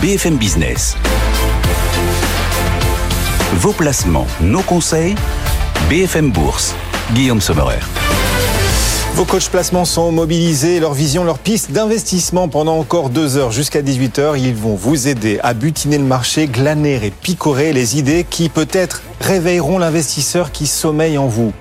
[0.00, 0.96] BFM Business.
[3.54, 5.16] Vos placements, nos conseils,
[5.90, 6.76] BFM Bourse.
[7.14, 7.80] Guillaume Sommerer.
[9.14, 13.82] Vos coachs placements sont mobilisés, leur vision, leur piste d'investissement pendant encore deux heures jusqu'à
[13.82, 14.38] 18h.
[14.38, 19.02] Ils vont vous aider à butiner le marché, glaner et picorer les idées qui peut-être
[19.20, 21.52] réveilleront l'investisseur qui sommeille en vous.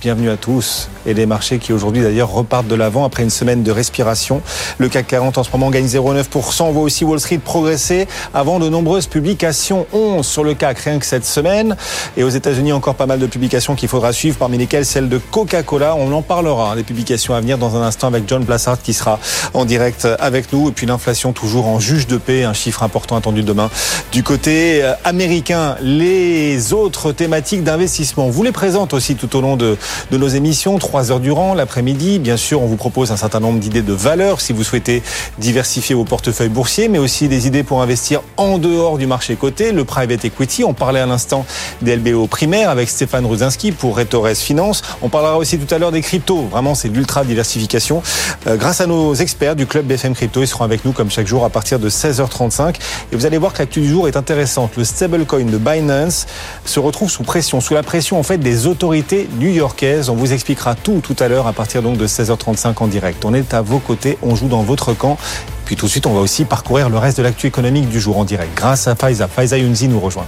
[0.00, 3.62] Bienvenue à tous et les marchés qui aujourd'hui d'ailleurs repartent de l'avant après une semaine
[3.62, 4.42] de respiration.
[4.78, 6.62] Le CAC 40 en ce moment gagne 0,9%.
[6.64, 9.86] On voit aussi Wall Street progresser avant de nombreuses publications.
[9.92, 11.76] 11 sur le CAC rien que cette semaine.
[12.16, 15.18] Et aux États-Unis encore pas mal de publications qu'il faudra suivre, parmi lesquelles celle de
[15.18, 15.94] Coca-Cola.
[15.96, 18.94] On en parlera hein, des publications à venir dans un instant avec John Plassard qui
[18.94, 19.18] sera
[19.52, 20.68] en direct avec nous.
[20.68, 23.70] Et puis l'inflation toujours en juge de paix, un chiffre important attendu demain.
[24.12, 28.28] Du côté euh, américain, les autres thématiques d'investissement.
[28.28, 29.76] Vous les présente aussi tout au long de,
[30.10, 30.78] de nos émissions.
[30.94, 32.20] 3 heures durant l'après-midi.
[32.20, 35.02] Bien sûr, on vous propose un certain nombre d'idées de valeur si vous souhaitez
[35.38, 39.72] diversifier vos portefeuilles boursiers, mais aussi des idées pour investir en dehors du marché coté,
[39.72, 40.62] le private equity.
[40.62, 41.46] On parlait à l'instant
[41.82, 44.82] des LBO primaires avec Stéphane Ruzinski pour Retores Finance.
[45.02, 46.42] On parlera aussi tout à l'heure des cryptos.
[46.42, 48.00] Vraiment, c'est l'ultra diversification.
[48.46, 51.26] Euh, grâce à nos experts du club BFM Crypto, ils seront avec nous comme chaque
[51.26, 52.76] jour à partir de 16h35.
[53.10, 54.76] Et vous allez voir que l'actu du jour est intéressante.
[54.76, 56.26] Le stablecoin de Binance
[56.64, 60.08] se retrouve sous pression, sous la pression en fait des autorités new-yorkaises.
[60.08, 63.24] On vous expliquera tout tout à l'heure à partir donc de 16h35 en direct.
[63.24, 65.16] On est à vos côtés, on joue dans votre camp.
[65.64, 68.18] Puis tout de suite, on va aussi parcourir le reste de l'actu économique du jour
[68.18, 69.26] en direct grâce à Faiza.
[69.26, 70.26] Faiza Younzi nous rejoint.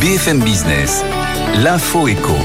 [0.00, 1.02] BFM Business,
[1.56, 2.36] l'info éco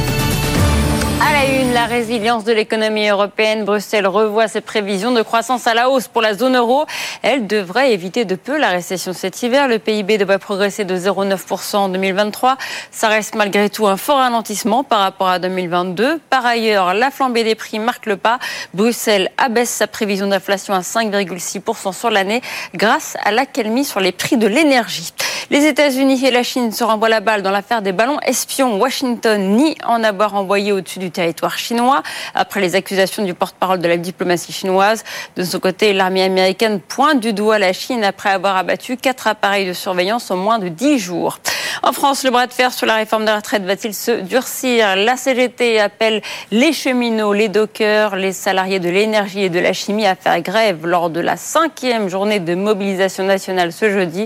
[1.73, 3.65] la résilience de l'économie européenne.
[3.65, 6.85] Bruxelles revoit ses prévisions de croissance à la hausse pour la zone euro.
[7.23, 9.67] Elle devrait éviter de peu la récession cet hiver.
[9.67, 12.57] Le PIB devrait progresser de 0,9% en 2023.
[12.91, 16.19] Ça reste malgré tout un fort ralentissement par rapport à 2022.
[16.29, 18.37] Par ailleurs, la flambée des prix marque le pas.
[18.75, 22.41] Bruxelles abaisse sa prévision d'inflation à 5,6% sur l'année
[22.75, 25.11] grâce à l'accalmie sur les prix de l'énergie.
[25.49, 28.79] Les États-Unis et la Chine se renvoient la balle dans l'affaire des ballons espions.
[28.79, 32.03] Washington nie en avoir envoyé au-dessus du territoire chinois
[32.35, 35.03] après les accusations du porte-parole de la diplomatie chinoise.
[35.35, 39.67] De son côté, l'armée américaine pointe du doigt la Chine après avoir abattu quatre appareils
[39.67, 41.39] de surveillance en moins de dix jours.
[41.83, 44.95] En France, le bras de fer sur la réforme de la retraite va-t-il se durcir?
[44.95, 46.21] La CGT appelle
[46.51, 50.85] les cheminots, les dockers, les salariés de l'énergie et de la chimie à faire grève
[50.85, 54.25] lors de la cinquième journée de mobilisation nationale ce jeudi.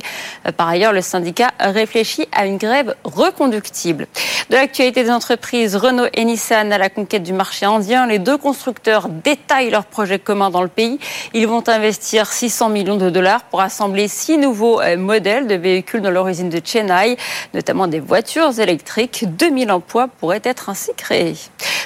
[0.58, 4.08] Par ailleurs, le syndicat réfléchit à une grève reconductible.
[4.50, 8.38] De l'actualité des entreprises, Renault et Nissan à la conquête du marché indien, les deux
[8.38, 10.98] constructeurs détaillent leurs projets communs dans le pays.
[11.34, 16.02] Ils vont investir 600 millions de dollars pour assembler six nouveaux euh, modèles de véhicules
[16.02, 17.18] dans leur usine de Chennai,
[17.54, 19.26] notamment des voitures électriques.
[19.28, 21.36] 2000 emplois pourraient être ainsi créés.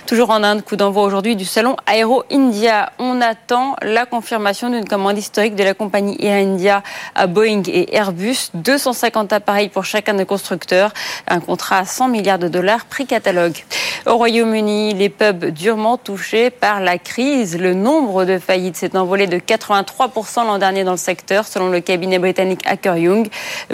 [0.05, 2.91] Toujours en Inde, coup d'envoi aujourd'hui du salon Aero India.
[2.99, 6.83] On attend la confirmation d'une commande historique de la compagnie Air India
[7.15, 8.49] à Boeing et Airbus.
[8.53, 10.93] 250 appareils pour chacun des constructeurs.
[11.27, 13.57] Un contrat à 100 milliards de dollars, prix catalogue.
[14.05, 17.57] Au Royaume-Uni, les pubs durement touchés par la crise.
[17.57, 21.79] Le nombre de faillites s'est envolé de 83% l'an dernier dans le secteur, selon le
[21.79, 23.29] cabinet britannique Hacker Young.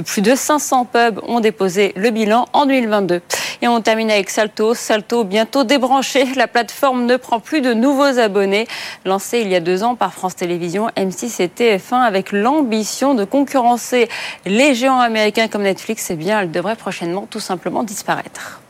[0.06, 3.22] Plus de 500 pubs ont déposé le bilan en 2022.
[3.64, 4.76] Et on termine avec Salto.
[4.76, 6.26] Salto bientôt débranché.
[6.36, 8.68] La plateforme ne prend plus de nouveaux abonnés.
[9.04, 13.26] Lancée il y a deux ans par France Télévisions, M6 et TF1 avec l'ambition de
[13.26, 14.10] concurrencer
[14.46, 16.12] les géants américains comme Netflix.
[16.12, 18.62] Eh bien, elle devrait prochainement tout simplement disparaître.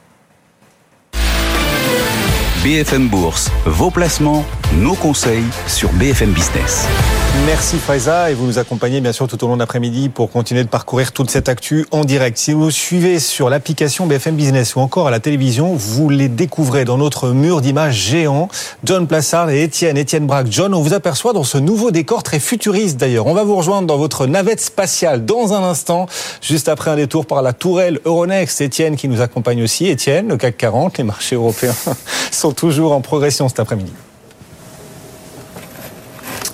[2.66, 4.44] BFM Bourse, vos placements,
[4.80, 6.88] nos conseils sur BFM Business.
[7.46, 10.64] Merci Faiza et vous nous accompagnez bien sûr tout au long de l'après-midi pour continuer
[10.64, 12.38] de parcourir toute cette actu en direct.
[12.40, 16.86] Si vous suivez sur l'application BFM Business ou encore à la télévision, vous les découvrez
[16.86, 18.48] dans notre mur d'images géant.
[18.84, 20.48] John Plassard et Étienne, Étienne Braque.
[20.50, 23.28] John, on vous aperçoit dans ce nouveau décor très futuriste d'ailleurs.
[23.28, 26.08] On va vous rejoindre dans votre navette spatiale dans un instant,
[26.42, 28.62] juste après un détour par la tourelle Euronext.
[28.62, 29.86] Étienne qui nous accompagne aussi.
[29.88, 31.76] Étienne, le CAC 40, les marchés européens
[32.32, 33.92] sont toujours en progression cet après-midi.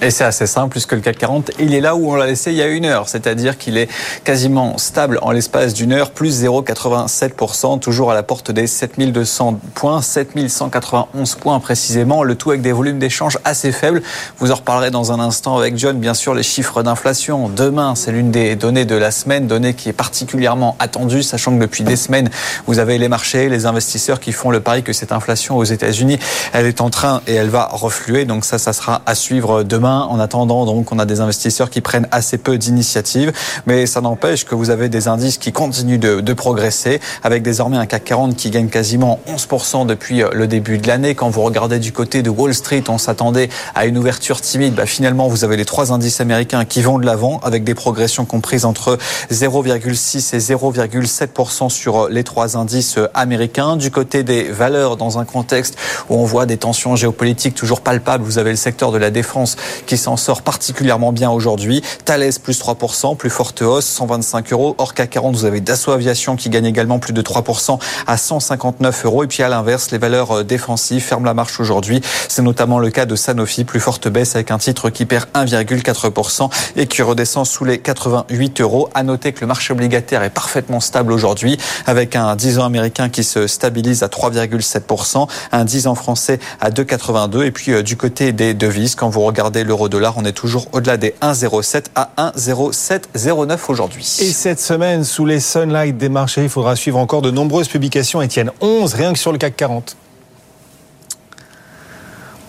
[0.03, 2.51] Et c'est assez simple puisque le CAC 40, il est là où on l'a laissé
[2.51, 3.87] il y a une heure, c'est-à-dire qu'il est
[4.23, 10.01] quasiment stable en l'espace d'une heure, plus 0,87%, toujours à la porte des 7200 points,
[10.01, 14.01] 7191 points précisément, le tout avec des volumes d'échange assez faibles.
[14.39, 17.47] Vous en reparlerez dans un instant avec John, bien sûr, les chiffres d'inflation.
[17.47, 21.61] Demain, c'est l'une des données de la semaine, donnée qui est particulièrement attendue, sachant que
[21.61, 22.31] depuis des semaines,
[22.65, 26.17] vous avez les marchés, les investisseurs qui font le pari que cette inflation aux États-Unis,
[26.53, 28.25] elle est en train et elle va refluer.
[28.25, 31.81] Donc ça, ça sera à suivre demain En attendant, donc, on a des investisseurs qui
[31.81, 33.31] prennent assez peu d'initiatives,
[33.65, 37.77] mais ça n'empêche que vous avez des indices qui continuent de, de progresser, avec désormais
[37.77, 41.15] un CAC 40 qui gagne quasiment 11% depuis le début de l'année.
[41.15, 44.75] Quand vous regardez du côté de Wall Street, on s'attendait à une ouverture timide.
[44.75, 48.25] Bah, finalement, vous avez les trois indices américains qui vont de l'avant, avec des progressions
[48.25, 48.97] comprises entre
[49.31, 53.77] 0,6 et 0,7% sur les trois indices américains.
[53.77, 55.75] Du côté des valeurs, dans un contexte
[56.09, 59.57] où on voit des tensions géopolitiques toujours palpables, vous avez le secteur de la défense
[59.85, 61.81] qui s'en sort particulièrement bien aujourd'hui.
[62.05, 64.75] Thales plus 3%, plus forte hausse, 125 euros.
[64.77, 69.23] Orca 40, vous avez Dassault Aviation qui gagne également plus de 3% à 159 euros.
[69.23, 72.01] Et puis à l'inverse, les valeurs défensives ferment la marche aujourd'hui.
[72.27, 76.49] C'est notamment le cas de Sanofi, plus forte baisse avec un titre qui perd 1,4%
[76.75, 78.89] et qui redescend sous les 88 euros.
[78.93, 83.09] À noter que le marché obligataire est parfaitement stable aujourd'hui avec un 10 ans américain
[83.09, 87.97] qui se stabilise à 3,7%, un 10 ans français à 2,82 et puis euh, du
[87.97, 93.57] côté des devises, quand vous regardez l'euro-dollar, on est toujours au-delà des 1,07 à 1,0709
[93.69, 94.03] aujourd'hui.
[94.19, 98.21] Et cette semaine, sous les sunlight des marchés, il faudra suivre encore de nombreuses publications,
[98.21, 98.51] Étienne.
[98.59, 99.95] 11 rien que sur le CAC 40.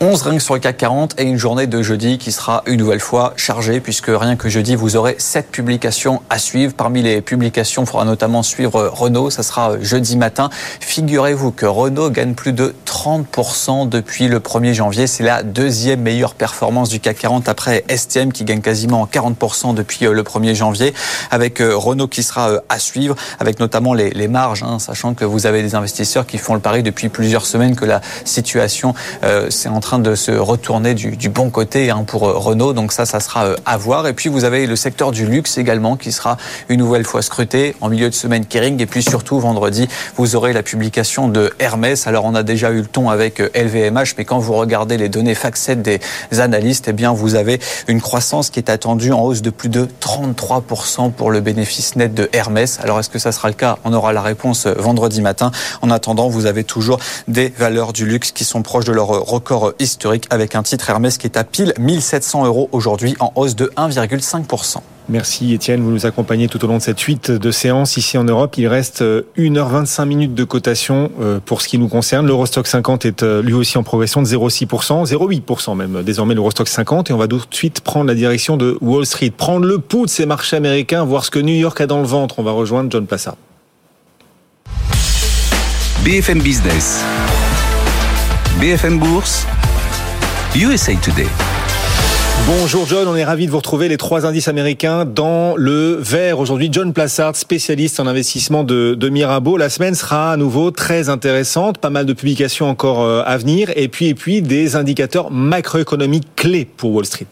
[0.02, 2.78] 11 rien que sur le CAC 40 et une journée de jeudi qui sera une
[2.78, 6.74] nouvelle fois chargée puisque rien que jeudi, vous aurez 7 publications à suivre.
[6.76, 9.30] Parmi les publications, il faudra notamment suivre Renault.
[9.30, 10.50] Ça sera jeudi matin.
[10.80, 15.06] Figurez-vous que Renault gagne plus de 30% depuis le 1er janvier.
[15.06, 20.06] C'est la deuxième meilleure performance du CAC 40 après STM qui gagne quasiment 40% depuis
[20.06, 20.94] le 1er janvier
[21.30, 25.62] avec Renault qui sera à suivre avec notamment les, marges, hein, sachant que vous avez
[25.62, 29.78] des investisseurs qui font le pari depuis plusieurs semaines que la situation euh, c'est en
[29.78, 32.72] train de se retourner du, bon côté hein, pour euh, Renault.
[32.72, 34.06] Donc ça, ça sera euh, à voir.
[34.06, 36.36] Et puis vous avez le secteur du luxe également qui sera
[36.68, 38.80] une nouvelle fois scruté en milieu de semaine Kering.
[38.80, 42.06] Et puis surtout vendredi, vous aurez la publication de Hermès.
[42.06, 45.08] Alors on a déjà eu le ton avec LVMH, euh, mais quand vous regardez les
[45.08, 46.00] données FactSet des
[46.38, 49.88] analystes, eh bien vous avez une croissance qui est attendue en hausse de plus de
[50.00, 52.80] 33% pour le bénéfice net de Hermès.
[52.82, 53.78] Alors est-ce que ça sera le cas?
[53.84, 55.50] On aura la réponse vendredi matin.
[55.82, 56.98] En attendant, vous avez toujours
[57.28, 61.18] des valeurs du luxe qui sont proches de leur record historique avec un titre Hermès
[61.18, 64.78] qui est à pile 1700 euros aujourd'hui en hausse de 1,5%.
[65.08, 68.24] Merci Étienne, vous nous accompagnez tout au long de cette suite de séances ici en
[68.24, 68.56] Europe.
[68.56, 71.10] Il reste 1h25 minutes de cotation
[71.44, 72.26] pour ce qui nous concerne.
[72.26, 77.12] L'Eurostock 50 est lui aussi en progression de 0,6%, 0,8% même désormais l'Eurostock 50 et
[77.12, 80.10] on va tout de suite prendre la direction de Wall Street, prendre le pouls de
[80.10, 82.38] ces marchés américains, voir ce que New York a dans le ventre.
[82.38, 83.36] On va rejoindre John Plassard.
[86.04, 87.00] BFM Business.
[88.60, 89.46] BFM Bourse.
[90.54, 91.28] USA Today.
[92.46, 96.40] Bonjour John, on est ravi de vous retrouver les trois indices américains dans le vert
[96.40, 96.68] aujourd'hui.
[96.70, 99.56] John Plassard, spécialiste en investissement de, de, Mirabeau.
[99.56, 103.88] La semaine sera à nouveau très intéressante, pas mal de publications encore à venir et
[103.88, 107.28] puis, et puis des indicateurs macroéconomiques clés pour Wall Street.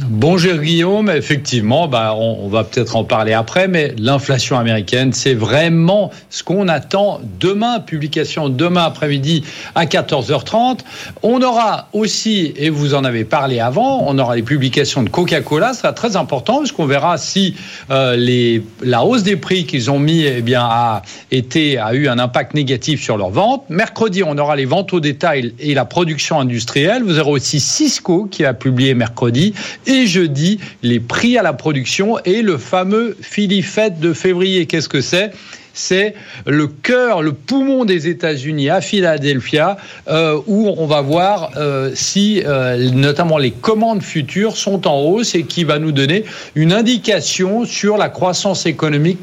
[0.00, 6.10] Bonjour Guillaume, effectivement, bah on, va peut-être en parler après, mais l'inflation américaine, c'est vraiment
[6.30, 9.44] ce qu'on attend demain, publication demain après-midi
[9.76, 10.80] à 14h30.
[11.22, 15.74] On aura aussi, et vous en avez parlé avant, on aura les publications de Coca-Cola,
[15.74, 17.54] ça sera très important, parce qu'on verra si
[17.92, 23.00] euh, la hausse des prix qu'ils ont mis eh a, a eu un impact négatif
[23.00, 23.62] sur leurs ventes.
[23.68, 27.04] Mercredi, on aura les ventes au détail et la production industrielle.
[27.04, 29.54] Vous aurez aussi Cisco qui a publié mercredi
[29.86, 34.66] et jeudi les prix à la production et le fameux Fed de février.
[34.66, 35.32] Qu'est-ce que c'est?
[35.76, 36.14] C'est
[36.46, 39.76] le cœur, le poumon des États-Unis à Philadelphia,
[40.06, 45.34] euh, où on va voir euh, si euh, notamment les commandes futures sont en hausse
[45.34, 46.24] et qui va nous donner
[46.54, 49.18] une indication sur la croissance économique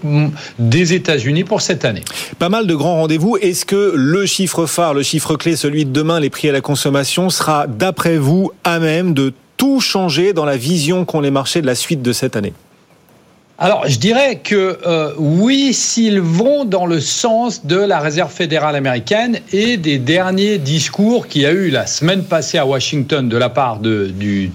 [0.60, 2.04] des États-Unis pour cette année.
[2.38, 3.38] Pas mal de grands rendez-vous.
[3.38, 6.62] Est-ce que le chiffre phare, le chiffre clé, celui de demain, les prix à la
[6.62, 11.62] consommation, sera d'après vous à même de tout changer dans la vision qu'ont les marchés
[11.62, 12.54] de la suite de cette année
[13.64, 18.76] alors, je dirais que euh, oui, s'ils vont dans le sens de la Réserve fédérale
[18.76, 23.38] américaine et des derniers discours qu'il y a eu la semaine passée à Washington de
[23.38, 24.12] la part de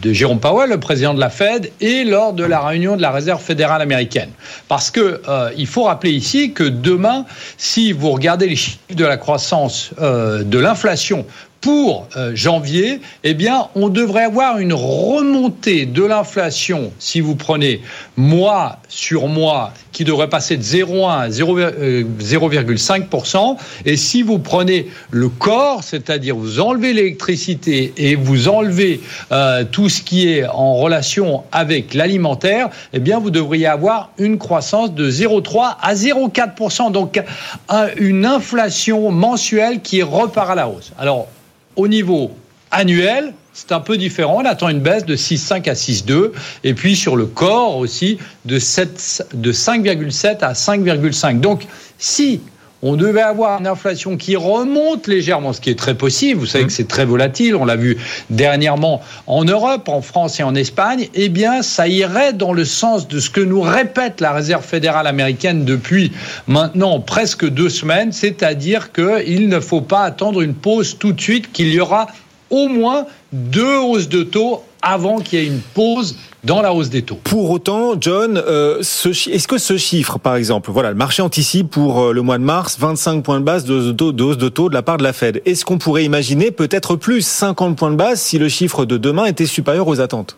[0.06, 3.40] Jérôme Powell, le président de la Fed, et lors de la réunion de la Réserve
[3.40, 4.30] fédérale américaine.
[4.66, 7.26] Parce que euh, il faut rappeler ici que demain,
[7.58, 11.25] si vous regardez les chiffres de la croissance euh, de l'inflation
[11.60, 17.80] pour euh, janvier, eh bien, on devrait avoir une remontée de l'inflation, si vous prenez
[18.16, 23.56] mois sur mois, qui devrait passer de 0,1 à 0,5%.
[23.85, 29.00] Et si vous prenez le corps, c'est-à-dire vous enlevez l'électricité et vous enlevez
[29.32, 34.38] euh, tout ce qui est en relation avec l'alimentaire, eh bien, vous devriez avoir une
[34.38, 36.92] croissance de 0,3 à 0,4%.
[36.92, 37.23] Donc,
[37.68, 40.92] un, une inflation mensuelle qui repart à la hausse.
[40.99, 41.28] Alors,
[41.76, 42.30] au niveau
[42.70, 44.42] annuel, c'est un peu différent.
[44.42, 46.32] On attend une baisse de 6,5 à 6,2.
[46.62, 51.40] Et puis sur le corps aussi, de, 7, de 5,7 à 5,5.
[51.40, 52.42] Donc, si
[52.82, 56.38] on devait avoir une inflation qui remonte légèrement, ce qui est très possible.
[56.38, 57.56] Vous savez que c'est très volatile.
[57.56, 57.96] On l'a vu
[58.28, 61.08] dernièrement en Europe, en France et en Espagne.
[61.14, 65.06] Eh bien, ça irait dans le sens de ce que nous répète la Réserve fédérale
[65.06, 66.12] américaine depuis
[66.46, 71.50] maintenant presque deux semaines, c'est-à-dire qu'il ne faut pas attendre une pause tout de suite,
[71.52, 72.08] qu'il y aura
[72.50, 76.90] au moins deux hausses de taux avant qu'il y ait une pause dans la hausse
[76.90, 77.18] des taux.
[77.24, 82.00] Pour autant, John, euh, est-ce que ce chiffre, par exemple, voilà, le marché anticipe pour
[82.00, 84.82] euh, le mois de mars 25 points de base de, hausse de taux de la
[84.82, 85.42] part de la Fed.
[85.44, 89.24] Est-ce qu'on pourrait imaginer peut-être plus 50 points de base si le chiffre de demain
[89.24, 90.36] était supérieur aux attentes?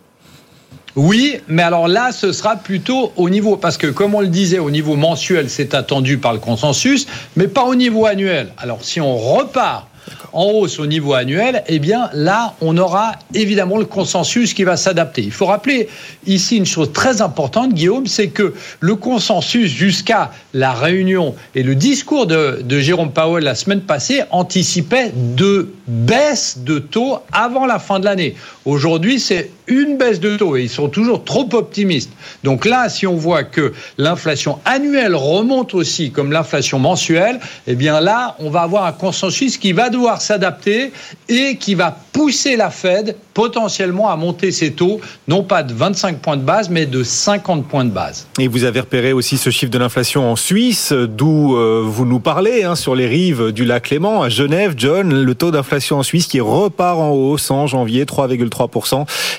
[0.97, 4.59] Oui, mais alors là, ce sera plutôt au niveau, parce que comme on le disait,
[4.59, 8.53] au niveau mensuel, c'est attendu par le consensus, mais pas au niveau annuel.
[8.57, 9.88] Alors si on repart
[10.33, 14.77] en hausse au niveau annuel, eh bien là, on aura évidemment le consensus qui va
[14.77, 15.23] s'adapter.
[15.23, 15.89] Il faut rappeler
[16.27, 21.75] ici une chose très importante, Guillaume, c'est que le consensus jusqu'à la réunion et le
[21.75, 27.99] discours de, Jérôme Powell la semaine passée anticipait de baisse de taux avant la fin
[27.99, 28.35] de l'année.
[28.69, 32.13] Aujourd'hui, c'est une baisse de taux et ils sont toujours trop optimistes.
[32.45, 38.03] Donc là, si on voit que l'inflation annuelle remonte aussi comme l'inflation mensuelle, eh bien
[38.03, 40.93] là, on va avoir un consensus qui va devoir s'adapter
[41.31, 46.19] et qui va pousser la Fed potentiellement à monter ses taux, non pas de 25
[46.19, 48.27] points de base, mais de 50 points de base.
[48.39, 52.21] Et vous avez repéré aussi ce chiffre de l'inflation en Suisse, d'où euh, vous nous
[52.21, 56.03] parlez, hein, sur les rives du lac Léman, à Genève, John, le taux d'inflation en
[56.03, 58.58] Suisse qui repart en hausse en janvier, 3,3%,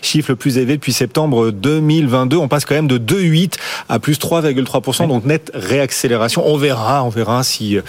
[0.02, 2.38] chiffre le plus élevé depuis septembre 2022.
[2.38, 3.54] On passe quand même de 2,8
[3.90, 6.44] à plus 3,3%, donc nette réaccélération.
[6.46, 7.82] On verra, on verra si euh,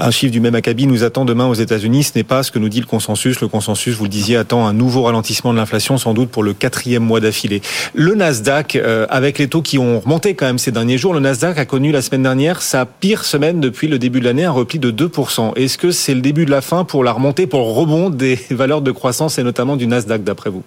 [0.00, 2.04] un chiffre du même acabit nous attend demain aux États-Unis.
[2.04, 3.40] Ce n'est pas ce que nous dit le consensus.
[3.40, 6.54] Le consensus, vous le disiez, attend un nouveau ralentissement de l'inflation, sans doute pour le
[6.54, 7.60] quatrième mois d'affilée.
[7.94, 11.20] Le Nasdaq, euh, avec les taux qui ont remonté quand même ces derniers jours, le
[11.20, 14.50] Nasdaq a connu la semaine dernière sa pire semaine depuis le début de l'année, un
[14.50, 15.52] repli de 2%.
[15.56, 18.38] Est-ce que c'est le début de la fin pour la remontée, pour le rebond des
[18.50, 20.62] valeurs de croissance et notamment du Nasdaq d'après vous?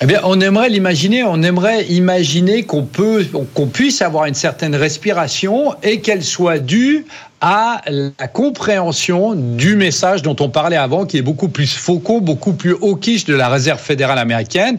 [0.00, 1.24] Eh bien, on aimerait l'imaginer.
[1.24, 7.04] On aimerait imaginer qu'on peut, qu'on puisse avoir une certaine respiration et qu'elle soit due
[7.40, 12.52] à la compréhension du message dont on parlait avant, qui est beaucoup plus faucon, beaucoup
[12.52, 14.78] plus hawkish de la Réserve fédérale américaine,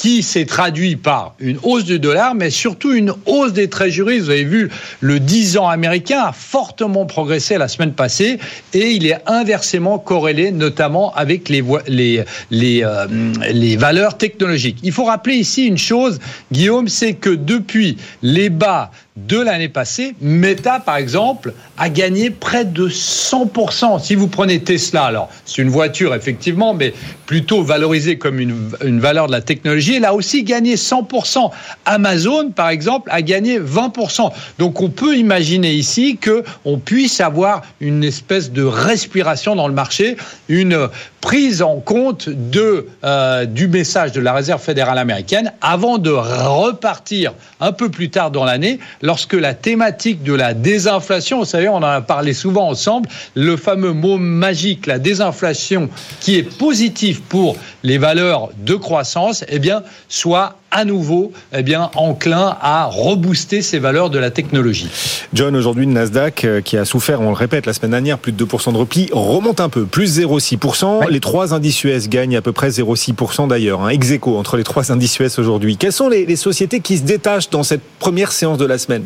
[0.00, 4.20] qui s'est traduit par une hausse du dollar, mais surtout une hausse des trésoreries.
[4.20, 8.38] Vous avez vu, le 10 ans américain a fortement progressé la semaine passée
[8.72, 14.78] et il est inversement corrélé, notamment avec les, euh, les valeurs technologiques.
[14.82, 16.18] Il faut rappeler ici une chose,
[16.50, 18.90] Guillaume, c'est que depuis les bas
[19.26, 24.02] de l'année passée, Meta, par exemple, a gagné près de 100%.
[24.02, 26.94] Si vous prenez Tesla, alors c'est une voiture, effectivement, mais
[27.26, 31.50] plutôt valorisée comme une, une valeur de la technologie, elle a aussi gagné 100%.
[31.84, 34.30] Amazon, par exemple, a gagné 20%.
[34.58, 39.74] Donc on peut imaginer ici que on puisse avoir une espèce de respiration dans le
[39.74, 40.16] marché,
[40.48, 40.88] une
[41.20, 47.34] prise en compte de, euh, du message de la Réserve fédérale américaine avant de repartir
[47.60, 51.76] un peu plus tard dans l'année, lorsque la thématique de la désinflation, vous savez, on
[51.76, 57.56] en a parlé souvent ensemble, le fameux mot magique, la désinflation, qui est positif pour
[57.82, 63.78] les valeurs de croissance, eh bien, soit à nouveau eh bien, enclin à rebooster ces
[63.78, 64.88] valeurs de la technologie.
[65.32, 68.32] John, aujourd'hui, le Nasdaq, euh, qui a souffert, on le répète, la semaine dernière, plus
[68.32, 71.08] de 2% de repli, remonte un peu, plus 0,6%.
[71.08, 74.90] Les trois indices US gagnent à peu près 0,6% d'ailleurs, hein, ex entre les trois
[74.90, 75.76] indices US aujourd'hui.
[75.76, 79.04] Quelles sont les sociétés qui se détachent dans cette première séance de la semaine?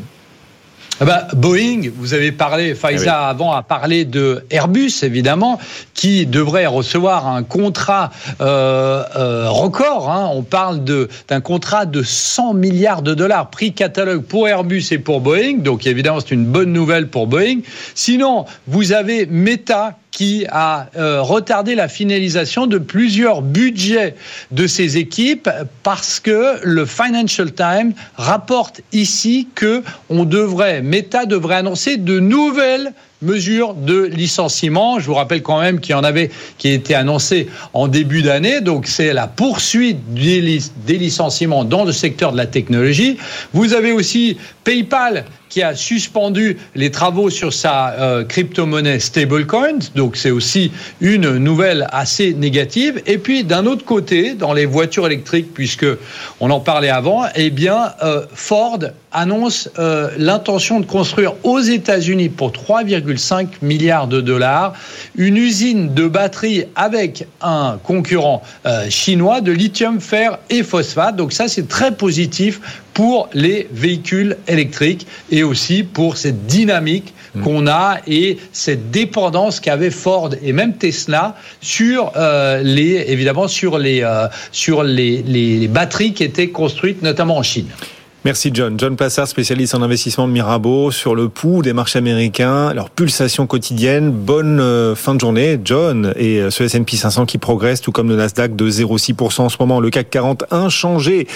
[1.00, 5.58] Ah bah, Boeing, vous avez parlé, Faiza ah avant a parlé de Airbus, évidemment,
[5.92, 10.08] qui devrait recevoir un contrat euh, euh, record.
[10.08, 10.30] Hein.
[10.32, 15.20] On parle d'un contrat de 100 milliards de dollars, prix catalogue pour Airbus et pour
[15.20, 15.58] Boeing.
[15.58, 17.60] Donc évidemment, c'est une bonne nouvelle pour Boeing.
[17.96, 24.14] Sinon, vous avez Meta qui a euh, retardé la finalisation de plusieurs budgets
[24.52, 25.50] de ses équipes
[25.82, 32.92] parce que le Financial Times rapporte ici que on devrait, Meta devrait annoncer de nouvelles
[33.22, 35.00] mesures de licenciement.
[35.00, 38.60] Je vous rappelle quand même qu'il y en avait qui étaient annoncées en début d'année.
[38.60, 40.40] Donc c'est la poursuite des,
[40.86, 43.16] licenciements dans le secteur de la technologie.
[43.52, 49.78] Vous avez aussi PayPal qui a suspendu les travaux sur sa euh, crypto-monnaie stablecoin.
[49.94, 53.00] Donc c'est aussi une nouvelle assez négative.
[53.06, 55.86] Et puis d'un autre côté, dans les voitures électriques, puisque
[56.40, 58.80] on en parlait avant, eh bien euh, Ford
[59.12, 64.72] annonce euh, l'intention de construire aux États-Unis pour 3,5 1,5 milliard de dollars.
[65.14, 68.42] Une usine de batterie avec un concurrent
[68.88, 71.14] chinois de lithium, fer et phosphate.
[71.14, 72.60] Donc ça, c'est très positif
[72.94, 77.42] pour les véhicules électriques et aussi pour cette dynamique mm.
[77.42, 83.78] qu'on a et cette dépendance qu'avait Ford et même Tesla sur euh, les évidemment sur
[83.78, 87.68] les euh, sur les, les batteries qui étaient construites notamment en Chine.
[88.24, 88.80] Merci John.
[88.80, 93.46] John Plassard, spécialiste en investissement de Mirabeau, sur le pouls des marchés américains, leur pulsation
[93.46, 94.10] quotidienne.
[94.12, 96.14] Bonne euh, fin de journée, John.
[96.16, 99.78] Et ce S&P 500 qui progresse, tout comme le Nasdaq de 0,6% en ce moment.
[99.78, 101.28] Le CAC 40 inchangé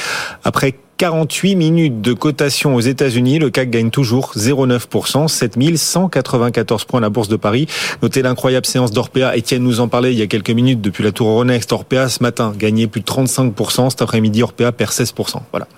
[0.44, 3.38] après 48 minutes de cotation aux États-Unis.
[3.38, 7.68] Le CAC gagne toujours 0,9%, 7194 points à la Bourse de Paris.
[8.02, 9.36] Notez l'incroyable séance d'Orpea.
[9.36, 11.72] Etienne nous en parlait il y a quelques minutes depuis la tour Euronext.
[11.72, 13.90] Orpea ce matin gagnait plus de 35%.
[13.90, 15.36] Cet après-midi, Orpea perd 16%.
[15.52, 15.68] Voilà.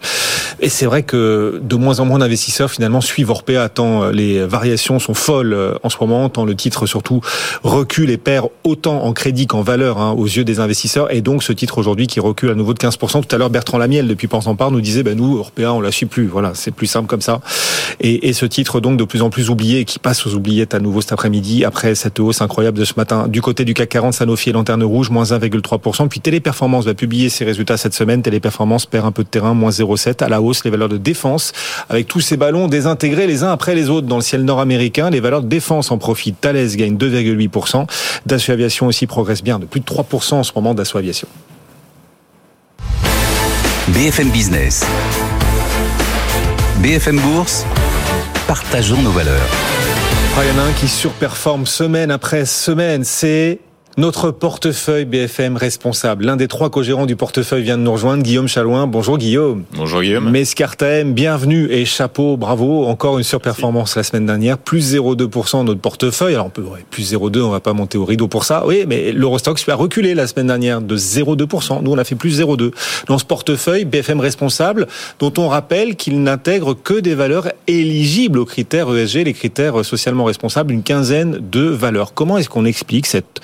[0.61, 4.45] Et c'est vrai que de moins en moins d'investisseurs finalement suivent Orpea tant euh, les
[4.45, 7.21] variations sont folles euh, en ce moment, tant le titre surtout
[7.63, 11.13] recule et perd autant en crédit qu'en valeur hein, aux yeux des investisseurs.
[11.13, 13.27] Et donc ce titre aujourd'hui qui recule à nouveau de 15%.
[13.27, 15.81] Tout à l'heure, Bertrand Lamiel depuis Pense en Part nous disait ben nous, Européens, on
[15.81, 16.27] la suit plus.
[16.27, 17.41] Voilà, c'est plus simple comme ça.
[18.01, 21.01] Et, ce titre donc de plus en plus oublié, qui passe aux oubliettes à nouveau
[21.01, 23.29] cet après-midi, après cette hausse incroyable de ce matin.
[23.29, 26.09] Du côté du CAC 40, Sanofi et Lanterne Rouge, moins 1,3%.
[26.09, 28.23] Puis Téléperformance va publier ses résultats cette semaine.
[28.23, 30.23] Téléperformance perd un peu de terrain, moins 0,7.
[30.25, 31.53] À la hausse, les valeurs de défense,
[31.89, 35.11] avec tous ces ballons désintégrés les uns après les autres dans le ciel nord-américain.
[35.11, 36.41] Les valeurs de défense en profitent.
[36.41, 37.87] Thales gagne 2,8%.
[38.27, 41.29] Dassault Aviation aussi progresse bien, de plus de 3% en ce moment Dassault Aviation.
[43.95, 44.85] BFM Business.
[46.79, 47.65] BFM Bourse.
[48.47, 49.49] Partageons nos valeurs.
[50.37, 53.59] Ah, il y en a un qui surperforme semaine après semaine, c'est
[53.97, 58.49] notre portefeuille BFM responsable, l'un des trois co-gérants du portefeuille vient de nous rejoindre, Guillaume
[58.49, 58.87] Chalouin.
[58.87, 59.65] Bonjour Guillaume.
[59.75, 60.31] Bonjour Guillaume.
[60.31, 62.87] Mescartem, bienvenue et chapeau, bravo.
[62.87, 66.35] Encore une surperformance la semaine dernière, plus 0,2% notre portefeuille.
[66.35, 68.65] Alors on peut, plus 0,2, on va pas monter au rideau pour ça.
[68.67, 71.83] Oui, mais l'Eurostox a reculé la semaine dernière de 0,2%.
[71.83, 72.73] Nous, on a fait plus 0,2.
[73.09, 74.87] Dans ce portefeuille BFM responsable,
[75.19, 80.25] dont on rappelle qu'il n'intègre que des valeurs éligibles aux critères ESG, les critères socialement
[80.25, 82.15] responsables, une quinzaine de valeurs.
[82.15, 83.41] Comment est-ce qu'on explique cette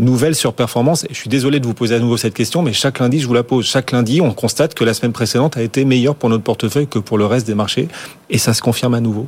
[0.00, 1.06] nouvelle surperformance.
[1.10, 3.34] Je suis désolé de vous poser à nouveau cette question, mais chaque lundi, je vous
[3.34, 3.66] la pose.
[3.66, 6.98] Chaque lundi, on constate que la semaine précédente a été meilleure pour notre portefeuille que
[6.98, 7.88] pour le reste des marchés.
[8.30, 9.26] Et ça se confirme à nouveau.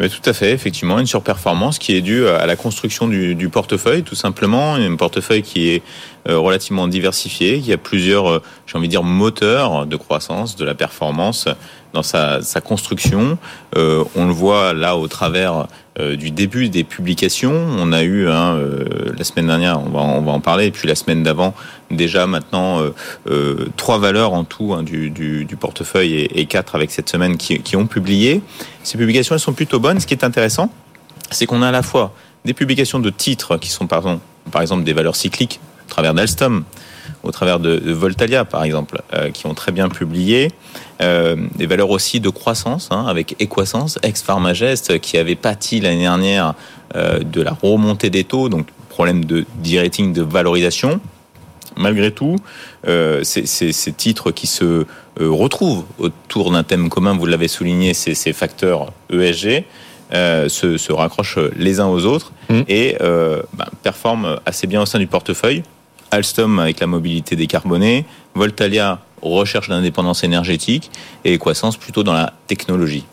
[0.00, 4.02] Mais tout à fait, effectivement, une surperformance qui est due à la construction du, portefeuille,
[4.02, 4.74] tout simplement.
[4.74, 5.82] Un portefeuille qui est
[6.28, 10.64] euh, relativement diversifié, qui a plusieurs, euh, j'ai envie de dire, moteurs de croissance, de
[10.64, 11.48] la performance
[11.92, 13.38] dans sa, sa construction.
[13.76, 15.66] Euh, on le voit là au travers
[16.00, 17.52] euh, du début des publications.
[17.52, 20.70] On a eu hein, euh, la semaine dernière, on va, on va en parler, et
[20.70, 21.54] puis la semaine d'avant,
[21.90, 22.80] déjà maintenant
[23.28, 27.36] euh, trois valeurs en tout hein, du, du, du, portefeuille et, quatre avec cette semaine
[27.36, 28.42] qui, qui ont publié.
[28.82, 30.00] Ces publications, elles sont plutôt bonnes.
[30.00, 30.72] Ce qui est intéressant,
[31.30, 32.12] c'est qu'on a à la fois
[32.44, 36.64] des publications de titres qui sont, pardon, par exemple, des valeurs cycliques, au travers d'Alstom,
[37.22, 40.50] au travers de, de Voltalia, par exemple, euh, qui ont très bien publié.
[41.00, 46.54] Euh, des valeurs aussi de croissance, hein, avec Equasens, ex-Pharmagest, qui avait pâti l'année dernière
[46.94, 51.00] euh, de la remontée des taux, donc problème de de-rating, de valorisation.
[51.76, 52.36] Malgré tout,
[52.86, 54.86] euh, ces, titres qui se
[55.18, 59.64] retrouvent autour d'un thème commun, vous l'avez souligné, c'est ces facteurs ESG,
[60.12, 62.60] euh, se, se, raccrochent les uns aux autres mmh.
[62.68, 65.62] et euh, bah, performent assez bien au sein du portefeuille.
[66.10, 68.04] Alstom avec la mobilité décarbonée,
[68.34, 70.90] Voltalia recherche d'indépendance énergétique
[71.24, 73.04] et Equasens plutôt dans la technologie.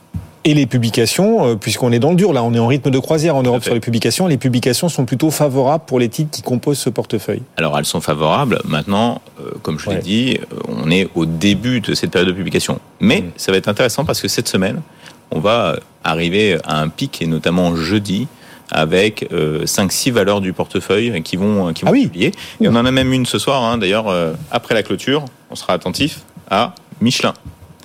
[0.43, 2.97] Et les publications, euh, puisqu'on est dans le dur, là, on est en rythme de
[2.97, 6.41] croisière en Europe sur les publications, les publications sont plutôt favorables pour les titres qui
[6.41, 7.43] composent ce portefeuille.
[7.57, 8.59] Alors, elles sont favorables.
[8.65, 9.97] Maintenant, euh, comme je ouais.
[9.97, 12.79] l'ai dit, on est au début de cette période de publication.
[12.99, 13.31] Mais mmh.
[13.37, 14.81] ça va être intéressant parce que cette semaine,
[15.29, 18.27] on va arriver à un pic, et notamment jeudi,
[18.71, 22.03] avec euh, 5-6 valeurs du portefeuille qui vont, qui vont ah oui.
[22.03, 22.31] publier.
[22.61, 25.55] Et on en a même une ce soir, hein, d'ailleurs, euh, après la clôture, on
[25.55, 27.33] sera attentif à Michelin.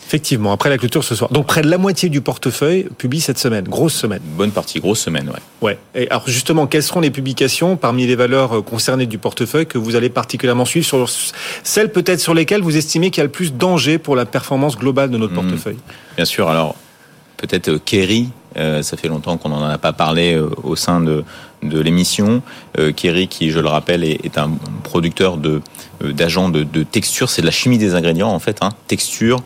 [0.07, 1.33] Effectivement, après la clôture ce soir.
[1.33, 4.20] Donc près de la moitié du portefeuille publie cette semaine, grosse semaine.
[4.37, 5.40] Bonne partie, grosse semaine, ouais.
[5.62, 5.79] Ouais.
[5.96, 9.96] Et alors justement, quelles seront les publications parmi les valeurs concernées du portefeuille que vous
[9.96, 11.09] allez particulièrement suivre sur
[11.64, 14.79] celles peut-être sur lesquelles vous estimez qu'il y a le plus danger pour la performance
[14.79, 15.37] globale de notre mmh.
[15.37, 15.79] portefeuille?
[16.14, 16.49] Bien sûr.
[16.49, 16.77] Alors
[17.37, 21.01] peut-être euh, Kerry, euh, ça fait longtemps qu'on n'en a pas parlé euh, au sein
[21.01, 21.25] de,
[21.62, 22.42] de l'émission.
[22.79, 24.51] Euh, Kerry, qui, je le rappelle, est, un
[24.83, 25.61] producteur de
[26.03, 29.42] d'agents de, texture, c'est de la chimie des ingrédients en fait, hein, texture,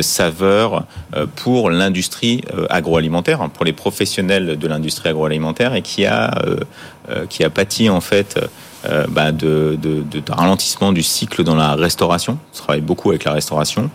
[0.00, 0.86] saveur
[1.34, 6.32] pour l'industrie agroalimentaire, hein, pour les professionnels de l'industrie agroalimentaire et qui a
[7.28, 8.40] qui a pâti en fait
[9.08, 12.38] bah, de, de, de, ralentissement du cycle dans la restauration.
[12.52, 13.90] On travaille beaucoup avec la restauration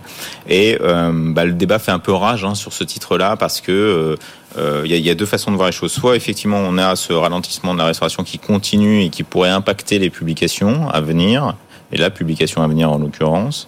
[0.50, 4.18] et bah, le débat fait un peu rage hein, sur ce titre-là parce que
[4.58, 5.94] il y, y, a, deux façons de voir les choses.
[5.94, 9.98] Soit effectivement on a ce ralentissement de la restauration qui continue et qui pourrait impacter
[9.98, 11.56] les publications à venir
[11.92, 13.68] et la publication à venir en l'occurrence,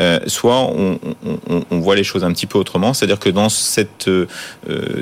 [0.00, 0.98] euh, soit on,
[1.48, 4.26] on, on, voit les choses un petit peu autrement, c'est-à-dire que dans cette, euh,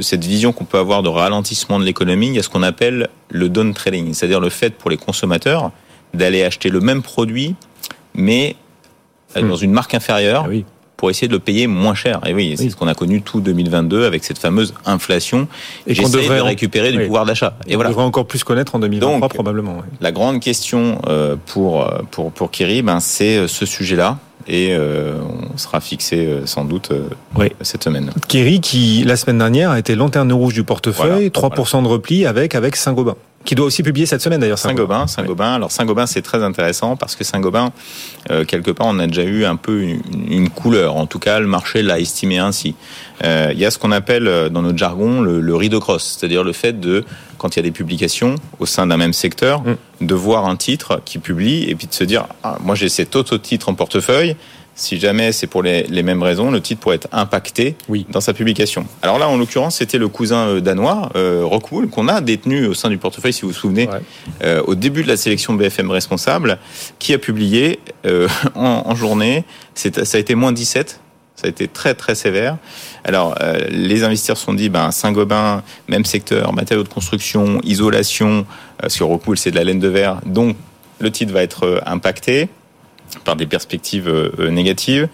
[0.01, 3.09] cette vision qu'on peut avoir de ralentissement de l'économie, il y a ce qu'on appelle
[3.31, 5.71] le down trading, c'est-à-dire le fait pour les consommateurs
[6.15, 7.55] d'aller acheter le même produit,
[8.15, 8.57] mais
[9.37, 9.65] euh, dans hmm.
[9.65, 10.45] une marque inférieure.
[10.47, 10.65] Ah oui
[11.03, 12.21] pour essayer de le payer moins cher.
[12.27, 15.49] Et oui, c'est ce qu'on a connu tout 2022 avec cette fameuse inflation.
[15.89, 17.57] Et qu'on devrait récupérer du pouvoir d'achat.
[17.67, 17.91] Et on voilà.
[17.91, 19.79] devrait encore plus connaître en 2023 probablement.
[20.01, 24.77] La grande question euh, pour euh, pour pour Kiri, ben c'est euh, ce sujet-là et
[24.77, 26.91] on sera fixé sans doute
[27.61, 28.11] cette semaine.
[28.27, 32.57] Kiri qui la semaine dernière a été lanterne rouge du portefeuille, 3% de repli avec
[32.57, 34.59] avec Saint-Gobain qui doit aussi publier cette semaine d'ailleurs.
[34.59, 35.55] Saint-Gobain, Saint-Gobain.
[35.55, 37.73] Alors Saint-Gobain, c'est très intéressant parce que Saint-Gobain,
[38.31, 40.97] euh, quelque part, on a déjà eu un peu une, couleur.
[40.97, 42.75] En tout cas, le marché l'a estimé ainsi.
[43.25, 46.17] Euh, il y a ce qu'on appelle euh, dans notre jargon le, le rideau cross,
[46.19, 47.05] c'est-à-dire le fait de,
[47.39, 50.07] quand il y a des publications au sein d'un même secteur, mm.
[50.07, 53.17] de voir un titre qui publie et puis de se dire, ah, moi j'ai cet
[53.17, 54.37] autre titre en portefeuille
[54.75, 58.07] si jamais c'est pour les, les, mêmes raisons, le titre pourrait être impacté oui.
[58.11, 58.87] dans sa publication.
[59.03, 62.75] Alors là, en l'occurrence, c'était le cousin euh, danois, euh, Rockwool, qu'on a détenu au
[62.75, 64.01] sein du portefeuille, si vous vous souvenez, ouais.
[64.45, 66.59] euh, au début de la sélection BFM responsable,
[66.99, 71.01] qui a publié euh, en, en, journée, ça a été moins 17,
[71.37, 72.57] ça a été très très sévère.
[73.05, 78.47] Alors, euh, les investisseurs se sont dit, ben, Saint-Gobain, même secteur, matériaux de construction, isolation,
[78.79, 80.57] parce que Rockwool, c'est de la laine de verre, donc
[81.01, 82.49] le titre va être euh, impacté
[83.25, 85.09] par des perspectives euh, négatives.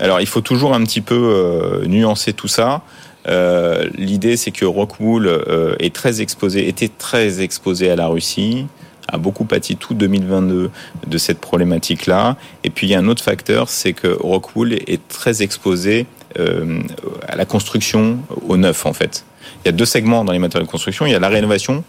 [0.00, 2.82] Alors il faut toujours un petit peu euh, nuancer tout ça.
[3.28, 8.66] Euh, L'idée c'est que Rockwool euh, est très exposé, était très exposé à la Russie,
[9.08, 10.70] a beaucoup pâti tout 2022
[11.06, 12.36] de cette problématique-là.
[12.64, 16.06] Et puis il y a un autre facteur, c'est que Rockwool est très exposé
[16.38, 16.80] euh,
[17.28, 19.24] à la construction, au neuf en fait.
[19.64, 21.84] Il y a deux segments dans les matériaux de construction, il y a la rénovation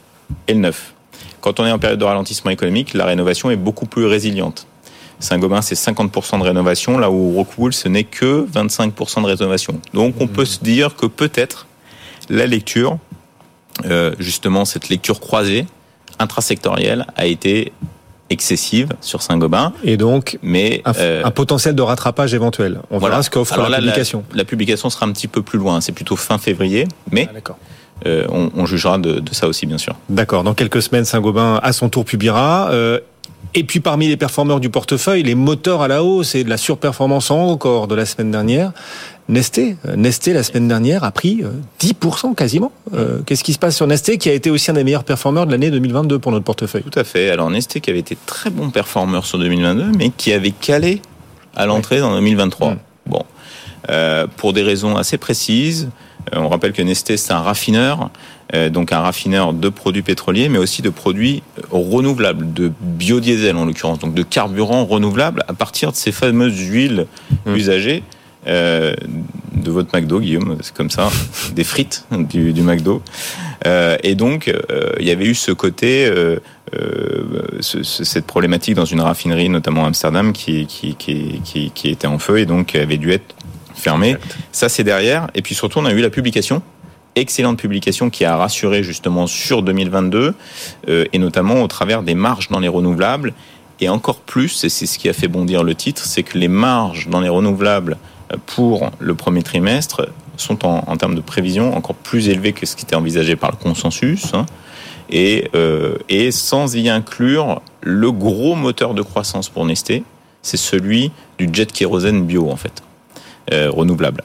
[0.47, 0.93] et le neuf.
[1.41, 4.67] Quand on est en période de ralentissement économique, la rénovation est beaucoup plus résiliente.
[5.19, 9.80] Saint-Gobain, c'est 50% de rénovation, là où Rockwool, ce n'est que 25% de rénovation.
[9.93, 11.67] Donc on peut se dire que peut-être
[12.30, 12.97] la lecture,
[13.86, 15.65] euh, justement cette lecture croisée,
[16.19, 17.71] intrasectorielle, a été
[18.30, 19.73] excessive sur Saint-Gobain.
[19.84, 22.80] Et donc, mais un, euh, un, potentiel de rattrapage éventuel.
[22.89, 23.15] On voilà.
[23.15, 24.23] verra ce qu'offre la, la, publication.
[24.32, 25.82] La, la, publication sera un petit peu plus loin.
[25.82, 27.30] C'est plutôt fin février, mais.
[27.34, 27.54] Ah,
[28.06, 29.95] euh, on, on, jugera de, de, ça aussi, bien sûr.
[30.10, 30.43] D'accord.
[30.43, 32.67] Dans quelques semaines, Saint-Gobain, à son tour, publiera.
[33.57, 36.57] Et puis parmi les performeurs du portefeuille, les moteurs à la hausse et de la
[36.57, 38.73] surperformance encore de la semaine dernière,
[39.29, 41.41] Nesté, euh, Nesté la semaine dernière a pris
[41.79, 42.73] 10% euh, quasiment.
[42.93, 45.45] Euh, Qu'est-ce qui se passe sur Nesté qui a été aussi un des meilleurs performeurs
[45.45, 46.83] de l'année 2022 pour notre portefeuille?
[46.83, 47.29] Tout à fait.
[47.29, 51.01] Alors Nesté qui avait été très bon performeur sur 2022 mais qui avait calé
[51.55, 52.01] à l'entrée ouais.
[52.01, 52.71] dans 2023.
[52.71, 52.77] Mmh.
[53.05, 53.23] Bon,
[53.89, 55.89] euh, pour des raisons assez précises.
[56.33, 58.09] On rappelle que Nesté c'est un raffineur
[58.71, 63.99] donc un raffineur de produits pétroliers, mais aussi de produits renouvelables, de biodiesel en l'occurrence,
[63.99, 67.08] donc de carburant renouvelable à partir de ces fameuses huiles
[67.45, 67.55] mmh.
[67.55, 68.03] usagées.
[68.47, 68.93] Euh,
[69.55, 71.10] de votre McDo, Guillaume, c'est comme ça,
[71.55, 73.01] des frites du, du McDo.
[73.65, 76.38] Euh, et donc, euh, il y avait eu ce côté, euh,
[77.62, 82.08] ce, cette problématique dans une raffinerie, notamment à Amsterdam, qui, qui, qui, qui, qui était
[82.08, 83.36] en feu et donc avait dû être
[83.73, 84.17] fermée.
[84.51, 85.27] Ça, c'est derrière.
[85.34, 86.62] Et puis surtout, on a eu la publication
[87.15, 90.34] excellente publication qui a rassuré justement sur 2022
[90.89, 93.34] euh, et notamment au travers des marges dans les renouvelables
[93.82, 96.47] et encore plus, et c'est ce qui a fait bondir le titre, c'est que les
[96.47, 97.97] marges dans les renouvelables
[98.32, 102.65] euh, pour le premier trimestre sont en, en termes de prévision encore plus élevées que
[102.65, 104.34] ce qui était envisagé par le consensus.
[104.34, 104.45] Hein,
[105.10, 105.97] et, euh,
[106.32, 110.04] sans y inclure le gros moteur de croissance pour Nesté,
[110.41, 112.84] c'est celui du jet kérosène bio en fait,
[113.54, 114.23] euh, renouvelable.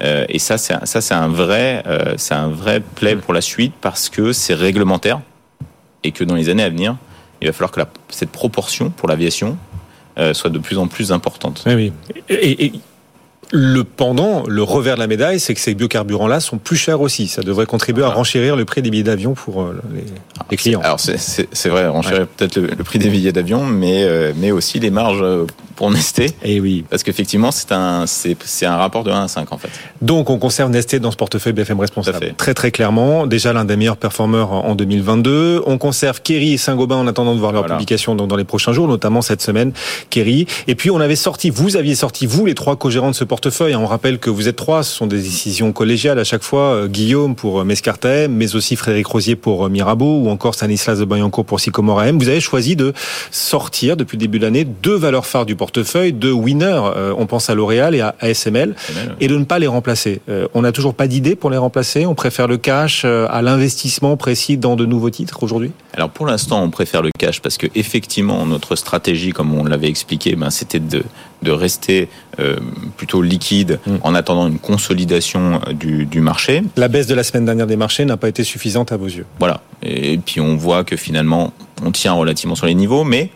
[0.00, 3.40] Euh, et ça, c'est ça, c'est un vrai, euh, c'est un vrai play pour la
[3.40, 5.20] suite parce que c'est réglementaire
[6.04, 6.96] et que dans les années à venir,
[7.40, 9.56] il va falloir que la, cette proportion pour l'aviation
[10.18, 11.62] euh, soit de plus en plus importante.
[11.66, 11.92] Oui, oui.
[12.28, 12.72] Et, et,
[13.54, 17.28] le pendant, le revers de la médaille, c'est que ces biocarburants-là sont plus chers aussi.
[17.28, 18.14] Ça devrait contribuer voilà.
[18.14, 20.04] à renchérir le prix des billets d'avion pour les,
[20.50, 20.80] les clients.
[20.80, 22.28] Alors c'est vrai, renchérir ouais.
[22.34, 25.22] peut-être le, le, prix des billets d'avion, mais, euh, mais aussi les marges
[25.82, 26.26] pour Nesté.
[26.44, 26.84] Et eh oui.
[26.88, 29.68] Parce qu'effectivement, c'est un, c'est, un rapport de 1 à 5 en fait.
[30.00, 32.34] Donc on conserve Nesté dans ce portefeuille BFM responsable.
[32.36, 35.64] Très très clairement, déjà l'un des meilleurs performeurs en 2022.
[35.66, 38.72] On conserve Kerry et Saint-Gobain en attendant de voir leur publication dans, dans, les prochains
[38.72, 39.72] jours, notamment cette semaine,
[40.08, 40.46] Kerry.
[40.68, 43.74] Et puis on avait sorti, vous aviez sorti, vous les trois co-gérants de ce portefeuille.
[43.74, 46.74] On rappelle que vous êtes trois, ce sont des décisions collégiales à chaque fois.
[46.74, 51.00] Euh, Guillaume pour euh, Mescartet, mais aussi Frédéric Rosier pour euh, Mirabeau ou encore Stanislas
[51.00, 52.20] de Bayancourt pour Sycomore AM.
[52.20, 52.92] Vous avez choisi de
[53.32, 55.71] sortir depuis le début de l'année deux valeurs phares du portefeuille,
[56.12, 56.80] deux winners.
[57.16, 58.74] on pense à L'Oréal et à ASML,
[59.20, 60.20] et de ne pas les remplacer.
[60.54, 62.06] on n'a toujours pas d'idée pour les remplacer.
[62.06, 65.72] On préfère le cash à l'investissement précis dans de nouveaux titres aujourd'hui?
[65.94, 69.88] Alors pour l'instant, on préfère le cash parce que effectivement, notre stratégie, comme on l'avait
[69.88, 71.02] expliqué, ben, c'était de
[71.42, 72.08] de rester
[72.38, 72.56] euh,
[72.96, 73.96] plutôt liquide mm.
[74.02, 76.62] en attendant une consolidation euh, du, du, marché.
[76.76, 79.26] La baisse de la semaine dernière des marchés n'a pas été suffisante à vos yeux?
[79.38, 79.60] Voilà.
[79.82, 81.52] Et puis on voit que finalement,
[81.84, 83.30] on tient relativement sur les niveaux, mais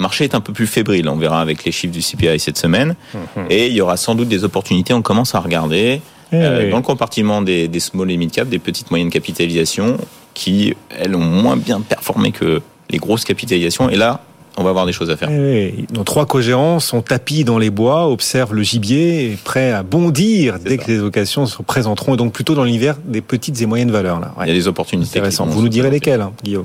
[0.00, 1.10] le marché est un peu plus fébrile.
[1.10, 2.94] On verra avec les chiffres du CPI cette semaine.
[3.14, 3.46] Mm-hmm.
[3.50, 4.94] Et il y aura sans doute des opportunités.
[4.94, 6.00] On commence à regarder
[6.32, 9.98] eh euh, dans le compartiment des, des small et mid cap, des petites moyennes capitalisations
[10.32, 13.90] qui, elles, ont moins bien performé que les grosses capitalisations.
[13.90, 14.22] Et là,
[14.56, 15.28] on va avoir des choses à faire.
[15.30, 20.58] Eh nos trois co-gérants sont tapis dans les bois, observent le gibier, prêts à bondir
[20.60, 23.90] dès que les occasions se présenteront, et donc plutôt dans l'univers des petites et moyennes
[23.90, 24.18] valeurs.
[24.18, 24.32] Là.
[24.40, 25.18] Il y a des opportunités.
[25.18, 25.44] Intéressant.
[25.44, 26.64] Vous nous direz lesquelles, hein, Guillaume.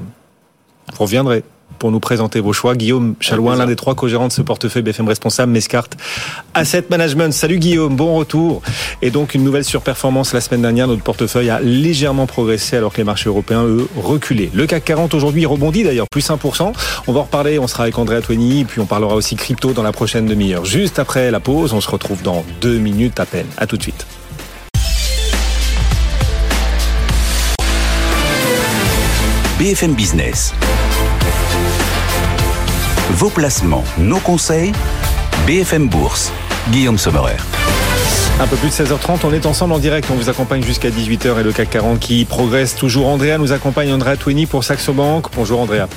[0.94, 1.44] Vous reviendrez
[1.78, 2.76] pour nous présenter vos choix.
[2.76, 5.88] Guillaume Chalouin, l'un des trois co-gérants de ce portefeuille BFM responsable, Mescart
[6.54, 7.32] Asset Management.
[7.34, 8.62] Salut Guillaume, bon retour.
[9.02, 10.88] Et donc une nouvelle surperformance la semaine dernière.
[10.88, 14.50] Notre portefeuille a légèrement progressé alors que les marchés européens, eux, reculaient.
[14.54, 16.74] Le CAC 40 aujourd'hui rebondit d'ailleurs, plus 1%.
[17.08, 19.84] On va en reparler, on sera avec André Atouani, puis on parlera aussi crypto dans
[19.84, 20.66] la prochaine demi-heure.
[20.66, 23.48] Juste après la pause, on se retrouve dans deux minutes à peine.
[23.58, 24.06] À tout de suite.
[29.58, 30.54] BFM Business.
[33.12, 34.72] Vos placements, nos conseils,
[35.46, 36.34] BFM Bourse.
[36.72, 37.38] Guillaume Sommerer.
[38.40, 41.40] Un peu plus de 16h30, on est ensemble en direct, on vous accompagne jusqu'à 18h
[41.40, 43.08] et le CAC 40 qui progresse toujours.
[43.08, 45.28] Andrea nous accompagne, Andrea Twini pour Saxo Bank.
[45.36, 45.88] Bonjour Andrea.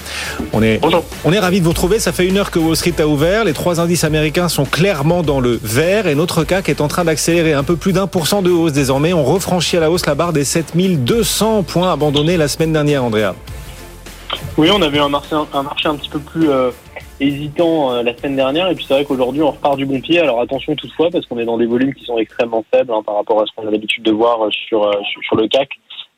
[0.53, 1.03] On est, Bonjour.
[1.25, 3.45] on est ravis de vous retrouver, ça fait une heure que Wall Street a ouvert,
[3.45, 7.05] les trois indices américains sont clairement dans le vert et notre CAC est en train
[7.05, 9.15] d'accélérer un peu plus d'un pour cent de hausse désormais.
[9.15, 13.35] On refranchit à la hausse la barre des 7200 points abandonnés la semaine dernière, Andrea.
[14.59, 16.51] Oui, on avait un marché un, marché un petit peu plus...
[16.51, 16.71] Euh,
[17.21, 18.71] hésitant euh, la semaine dernière.
[18.71, 20.19] Et puis c'est vrai qu'aujourd'hui, on repart du bon pied.
[20.21, 23.17] Alors attention toutefois, parce qu'on est dans des volumes qui sont extrêmement faibles hein, par
[23.17, 25.69] rapport à ce qu'on a l'habitude de voir euh, sur, euh, sur, sur, le CAC.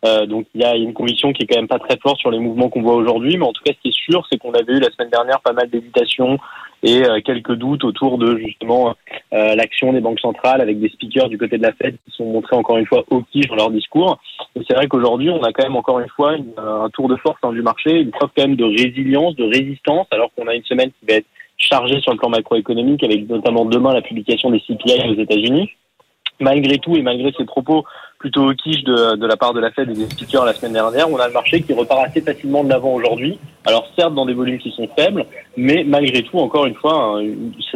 [0.05, 2.31] Euh, donc il y a une conviction qui est quand même pas très forte sur
[2.31, 4.53] les mouvements qu'on voit aujourd'hui, mais en tout cas ce qui est sûr, c'est qu'on
[4.53, 6.39] avait eu la semaine dernière pas mal d'hésitations
[6.83, 8.95] et euh, quelques doutes autour de justement
[9.33, 12.25] euh, l'action des banques centrales avec des speakers du côté de la Fed qui sont
[12.25, 14.19] montrés encore une fois au dans leur discours.
[14.57, 17.39] Et c'est vrai qu'aujourd'hui on a quand même encore une fois un tour de force
[17.43, 20.65] hein, du marché, une preuve quand même de résilience, de résistance, alors qu'on a une
[20.65, 24.61] semaine qui va être chargée sur le plan macroéconomique avec notamment demain la publication des
[24.61, 25.71] CPI aux États-Unis
[26.41, 27.85] malgré tout et malgré ces propos
[28.21, 30.75] plutôt au quiche de, de, la part de la Fed et des speakers la semaine
[30.75, 33.39] dernière, on a le marché qui repart assez facilement de l'avant aujourd'hui.
[33.65, 35.25] Alors certes dans des volumes qui sont faibles,
[35.57, 37.25] mais malgré tout, encore une fois, hein,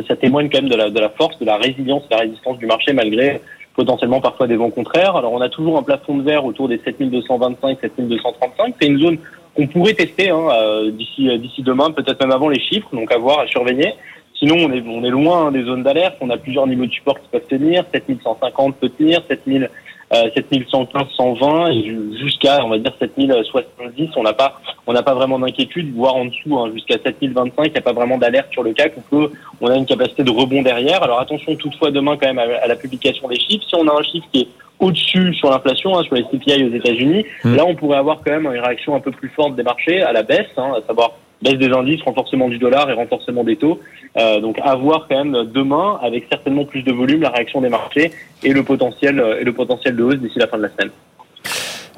[0.06, 2.58] ça, témoigne quand même de la, de la force, de la résilience, de la résistance
[2.58, 3.40] du marché malgré
[3.74, 5.16] potentiellement parfois des vents contraires.
[5.16, 8.74] Alors on a toujours un plafond de verre autour des 7225, 7235.
[8.78, 9.18] C'est une zone
[9.56, 13.16] qu'on pourrait tester hein, euh, d'ici d'ici demain, peut-être même avant les chiffres, donc à
[13.16, 13.94] voir, à surveiller.
[14.38, 16.16] Sinon, on est, on est loin des zones d'alerte.
[16.20, 17.84] On a plusieurs niveaux de support qui peuvent tenir.
[17.94, 19.70] 7150 peut tenir, 7000,
[20.12, 24.10] euh, 7115, 120 et jusqu'à, on va dire, 7070.
[24.16, 27.66] On n'a pas, on n'a pas vraiment d'inquiétude, voire en dessous, hein, jusqu'à 7025.
[27.66, 28.94] Il n'y a pas vraiment d'alerte sur le CAC.
[28.96, 31.02] On peut, on a une capacité de rebond derrière.
[31.02, 33.64] Alors attention toutefois demain quand même à, la publication des chiffres.
[33.68, 36.74] Si on a un chiffre qui est au-dessus sur l'inflation, hein, sur les CPI aux
[36.74, 37.54] États-Unis, mmh.
[37.54, 40.12] là on pourrait avoir quand même une réaction un peu plus forte des marchés à
[40.12, 41.12] la baisse, hein, à savoir
[41.44, 43.78] baisse des indices, renforcement du dollar et renforcement des taux.
[44.16, 47.68] Euh, donc à voir quand même demain, avec certainement plus de volume, la réaction des
[47.68, 48.10] marchés
[48.42, 50.90] et le potentiel euh, et le potentiel de hausse d'ici la fin de la semaine.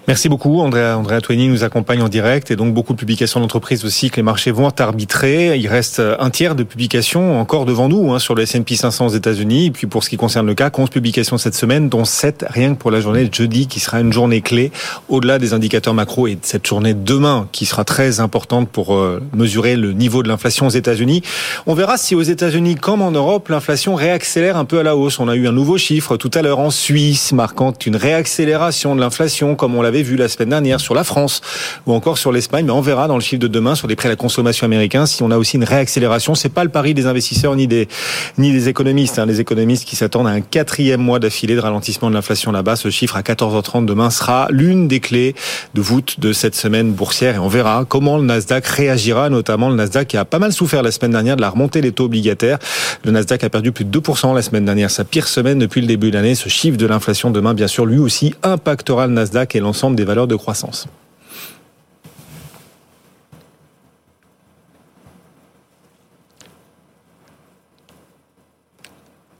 [0.09, 0.61] Merci beaucoup.
[0.61, 4.23] Andrea, Andrea nous accompagne en direct et donc beaucoup de publications d'entreprises aussi que les
[4.23, 5.59] marchés vont arbitrer.
[5.59, 9.09] Il reste un tiers de publications encore devant nous hein, sur le S&P 500 aux
[9.11, 9.67] États-Unis.
[9.67, 12.75] Et puis pour ce qui concerne le CAC, 11 publications cette semaine, dont 7 rien
[12.75, 14.71] que pour la journée de jeudi qui sera une journée clé
[15.09, 19.21] au-delà des indicateurs macro et de cette journée demain qui sera très importante pour euh,
[19.35, 21.23] mesurer le niveau de l'inflation aux États-Unis.
[21.67, 25.19] On verra si aux États-Unis comme en Europe, l'inflation réaccélère un peu à la hausse.
[25.19, 29.01] On a eu un nouveau chiffre tout à l'heure en Suisse marquant une réaccélération de
[29.01, 31.41] l'inflation comme on l'avait vu la semaine dernière sur la France
[31.87, 32.67] ou encore sur l'Espagne.
[32.67, 35.07] Mais on verra dans le chiffre de demain sur les prêts à la consommation américains
[35.07, 36.35] si on a aussi une réaccélération.
[36.35, 37.89] C'est pas le pari des investisseurs ni des
[38.39, 39.19] ni des économistes.
[39.19, 39.27] Hein.
[39.27, 42.77] Les économistes qui s'attendent à un quatrième mois d'affilée de ralentissement de l'inflation là-bas.
[42.77, 45.35] Ce chiffre à 14h30 demain sera l'une des clés
[45.75, 49.77] de voûte de cette semaine boursière et on verra comment le Nasdaq réagira, notamment le
[49.77, 52.59] Nasdaq qui a pas mal souffert la semaine dernière de la remontée des taux obligataires.
[53.05, 55.87] Le Nasdaq a perdu plus de 2% la semaine dernière, sa pire semaine depuis le
[55.87, 56.35] début de l'année.
[56.35, 60.05] Ce chiffre de l'inflation demain, bien sûr, lui aussi impactera le Nasdaq et l'ensemble des
[60.05, 60.89] valeurs de croissance.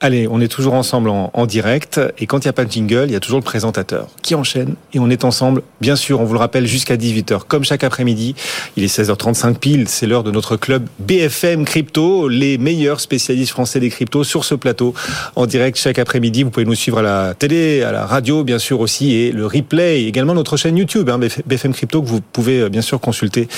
[0.07, 3.07] Allez, on est toujours ensemble en, direct et quand il n'y a pas de jingle,
[3.09, 6.25] il y a toujours le présentateur qui enchaîne et on est ensemble, bien sûr, on
[6.25, 8.37] vous le rappelle, jusqu'à 18h, comme chaque après-midi.
[8.77, 13.81] Il est 16h35 pile, c'est l'heure de notre club BFM Crypto, les meilleurs spécialistes français
[13.81, 14.95] des cryptos sur ce plateau
[15.35, 16.45] en direct chaque après-midi.
[16.45, 19.45] Vous pouvez nous suivre à la télé, à la radio, bien sûr aussi, et le
[19.45, 23.49] replay, également notre chaîne YouTube, hein, BFM Crypto, que vous pouvez euh, bien sûr consulter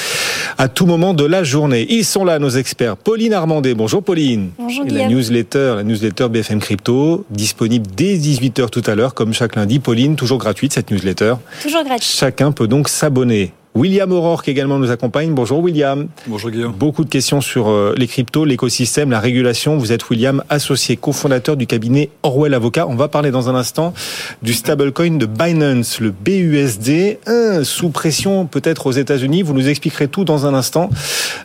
[0.57, 1.87] à tout moment de la journée.
[1.91, 2.97] Ils sont là, nos experts.
[2.97, 4.53] Pauline Armandet, bonjour Pauline.
[4.59, 9.33] Bonjour et la newsletter, la newsletter BFM Crypto, disponible dès 18h tout à l'heure, comme
[9.33, 9.79] chaque lundi.
[9.79, 11.35] Pauline, toujours gratuite cette newsletter.
[11.63, 12.17] Toujours gratuite.
[12.17, 13.53] Chacun peut donc s'abonner.
[13.79, 15.35] William Aurore également nous accompagne.
[15.35, 16.09] Bonjour William.
[16.27, 16.73] Bonjour Guillaume.
[16.73, 19.77] Beaucoup de questions sur euh, les cryptos, l'écosystème, la régulation.
[19.77, 22.89] Vous êtes William, associé cofondateur du cabinet Orwell Avocat.
[22.89, 23.95] On va parler dans un instant
[24.43, 27.19] du stablecoin de Binance, le BUSD,
[27.63, 29.43] sous pression peut-être aux États-Unis.
[29.43, 30.91] Vous nous expliquerez tout dans un instant.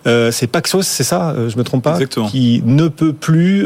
[0.07, 2.29] Euh, c'est Paxos, c'est ça euh, Je me trompe pas Exactement.
[2.29, 3.59] Qui ne peut plus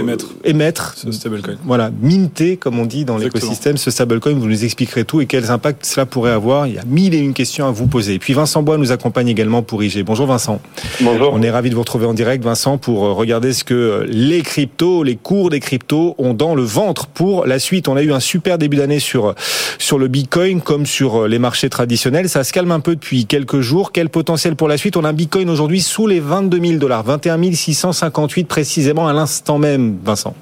[0.00, 1.58] émettre, émettre ce stablecoin.
[1.64, 4.34] Voilà, minter comme on dit dans l'écosystème ce stablecoin.
[4.34, 6.66] Vous nous expliquerez tout et quels impacts cela pourrait avoir.
[6.66, 7.99] Il y a mille et une questions à vous poser.
[8.08, 10.04] Et puis Vincent Bois nous accompagne également pour IG.
[10.04, 10.60] Bonjour Vincent.
[11.00, 11.30] Bonjour.
[11.32, 14.06] On est ravi de vous retrouver en direct Vincent pour euh, regarder ce que euh,
[14.08, 17.88] les cryptos, les cours des cryptos ont dans le ventre pour la suite.
[17.88, 19.34] On a eu un super début d'année sur euh,
[19.78, 22.28] sur le Bitcoin comme sur les marchés traditionnels.
[22.28, 23.92] Ça se calme un peu depuis quelques jours.
[23.92, 24.96] Quel potentiel pour la suite?
[24.96, 29.58] On a un Bitcoin aujourd'hui sous les 22 000 dollars, 21 658 précisément à l'instant
[29.58, 30.34] même, Vincent.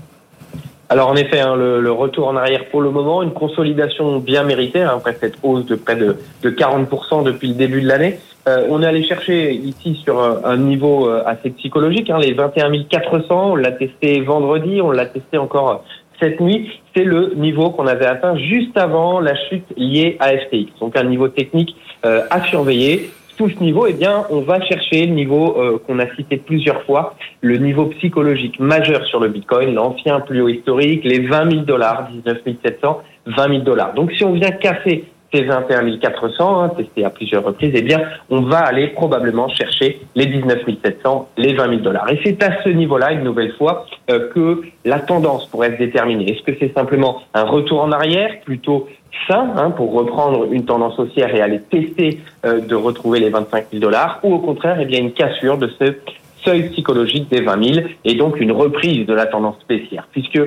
[0.91, 4.81] Alors en effet, hein, le, retour en arrière pour le moment, une consolidation bien méritée
[4.81, 8.19] hein, après cette hausse de près de, de 40% depuis le début de l'année.
[8.49, 12.85] Euh, on est allé chercher ici sur un, niveau euh, assez psychologique, hein, les 21
[12.85, 13.51] 400.
[13.51, 15.85] On l'a testé vendredi, on l'a testé encore
[16.19, 16.71] cette nuit.
[16.97, 20.73] C'est le niveau qu'on avait atteint juste avant la chute liée à FTX.
[20.81, 25.07] Donc un niveau technique euh, à surveiller tout ce niveau, eh bien, on va chercher
[25.07, 29.75] le niveau euh, qu'on a cité plusieurs fois, le niveau psychologique majeur sur le Bitcoin,
[29.75, 33.95] l'ancien plus haut historique, les 20 000 dollars, 19 700, 20 000 dollars.
[33.95, 38.01] Donc, si on vient casser ces 21 400, hein, testés à plusieurs reprises, eh bien,
[38.31, 42.11] on va aller probablement chercher les 19 700, les 20 000 dollars.
[42.11, 46.33] Et c'est à ce niveau-là, une nouvelle fois, euh, que la tendance pourrait se déterminer.
[46.33, 48.89] Est-ce que c'est simplement un retour en arrière, plutôt
[49.29, 53.67] sain, hein, pour reprendre une tendance haussière et aller tester euh, de retrouver les 25
[53.71, 55.97] 000 dollars, ou au contraire, eh bien, une cassure de ce
[56.45, 60.41] seuil psychologique des 20 000 et donc une reprise de la tendance baissière, puisque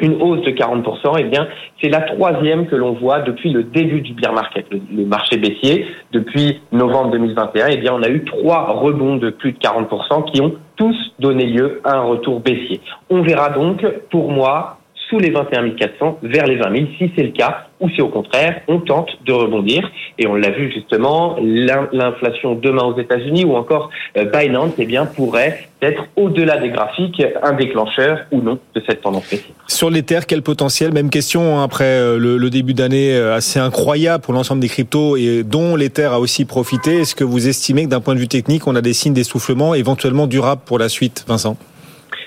[0.00, 1.46] une hausse de 40%, eh bien,
[1.80, 5.86] c'est la troisième que l'on voit depuis le début du bear market, le, marché baissier.
[6.12, 10.40] Depuis novembre 2021, eh bien, on a eu trois rebonds de plus de 40% qui
[10.40, 12.80] ont tous donné lieu à un retour baissier.
[13.08, 14.78] On verra donc, pour moi,
[15.08, 18.08] sous les 21 400 vers les 20 000 si c'est le cas ou si au
[18.08, 23.54] contraire on tente de rebondir et on l'a vu justement l'inflation demain aux États-Unis ou
[23.54, 28.82] encore euh, Binance eh bien pourrait être au-delà des graphiques un déclencheur ou non de
[28.88, 29.54] cette tendance baissière.
[29.66, 30.94] Sur l'Ether, quel potentiel?
[30.94, 35.18] Même question hein, après euh, le, début d'année euh, assez incroyable pour l'ensemble des cryptos
[35.18, 37.00] et dont l'Ether a aussi profité.
[37.00, 39.74] Est-ce que vous estimez que d'un point de vue technique, on a des signes d'essoufflement
[39.74, 41.58] éventuellement durables pour la suite, Vincent?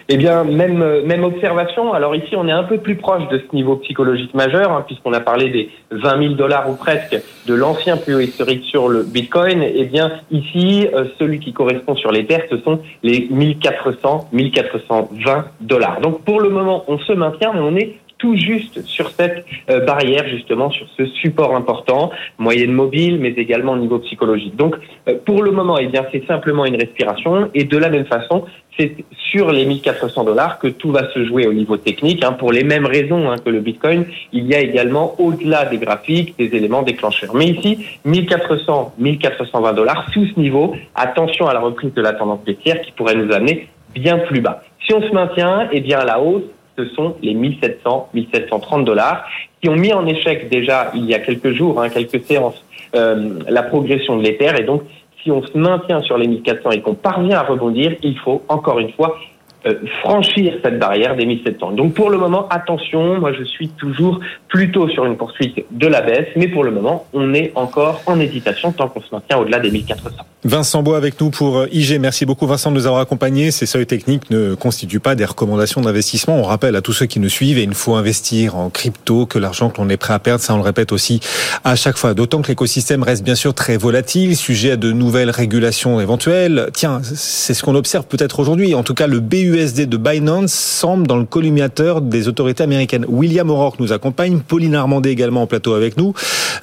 [0.10, 1.94] Eh bien, même euh, même observation.
[1.94, 5.14] Alors ici, on est un peu plus proche de ce niveau psychologique majeur, hein, puisqu'on
[5.14, 9.04] a parlé des 20 000 dollars ou presque de l'ancien plus haut historique sur le
[9.04, 9.62] Bitcoin.
[9.64, 15.46] Eh bien, ici, euh, celui qui correspond sur les terres, ce sont les 1400, 1420
[15.62, 16.00] dollars.
[16.02, 19.86] Donc, pour le moment, on se maintient, mais on est tout juste sur cette euh,
[19.86, 24.56] barrière, justement, sur ce support important, moyenne mobile, mais également au niveau psychologique.
[24.56, 24.76] Donc,
[25.08, 27.50] euh, pour le moment, eh bien, c'est simplement une respiration.
[27.54, 28.46] Et de la même façon,
[28.78, 28.96] c'est
[29.32, 32.24] sur les 1400 dollars que tout va se jouer au niveau technique.
[32.24, 35.78] Hein, pour les mêmes raisons hein, que le Bitcoin, il y a également, au-delà des
[35.78, 37.36] graphiques, des éléments déclencheurs.
[37.36, 42.44] Mais ici, 1400, 1420 dollars, sous ce niveau, attention à la reprise de la tendance
[42.44, 44.64] baissière qui pourrait nous amener bien plus bas.
[44.86, 46.44] Si on se maintient, eh bien, à la hausse,
[46.78, 49.26] ce sont les 1700, 1730 dollars,
[49.62, 52.64] qui ont mis en échec déjà il y a quelques jours, hein, quelques séances,
[52.96, 54.52] euh, la progression de l'Ether.
[54.60, 54.84] Et donc,
[55.24, 58.80] si on se maintient sur les 1400 et qu'on parvient à rebondir, il faut encore
[58.80, 59.18] une fois
[60.02, 61.72] franchir cette barrière des 1700.
[61.72, 66.02] Donc pour le moment, attention, moi je suis toujours plutôt sur une poursuite de la
[66.02, 69.60] baisse, mais pour le moment, on est encore en hésitation tant qu'on se maintient au-delà
[69.60, 70.24] des 1400.
[70.44, 72.00] Vincent Bois avec nous pour euh, IG.
[72.00, 73.52] Merci beaucoup Vincent de nous avoir accompagnés.
[73.52, 76.38] Ces seuils techniques ne constituent pas des recommandations d'investissement.
[76.38, 79.40] On rappelle à tous ceux qui nous suivent, et il faut investir en crypto, que
[79.40, 81.20] l'argent que l'on est prêt à perdre, ça on le répète aussi
[81.64, 82.14] à chaque fois.
[82.14, 86.70] D'autant que l'écosystème reste bien sûr très volatile, sujet à de nouvelles régulations éventuelles.
[86.74, 88.76] Tiens, c'est ce qu'on observe peut-être aujourd'hui.
[88.76, 89.20] En tout cas, le
[89.58, 93.06] BUSD de Binance semble dans le collimateur des autorités américaines.
[93.08, 96.14] William O'Rourke nous accompagne, Pauline Armandé également en plateau avec nous.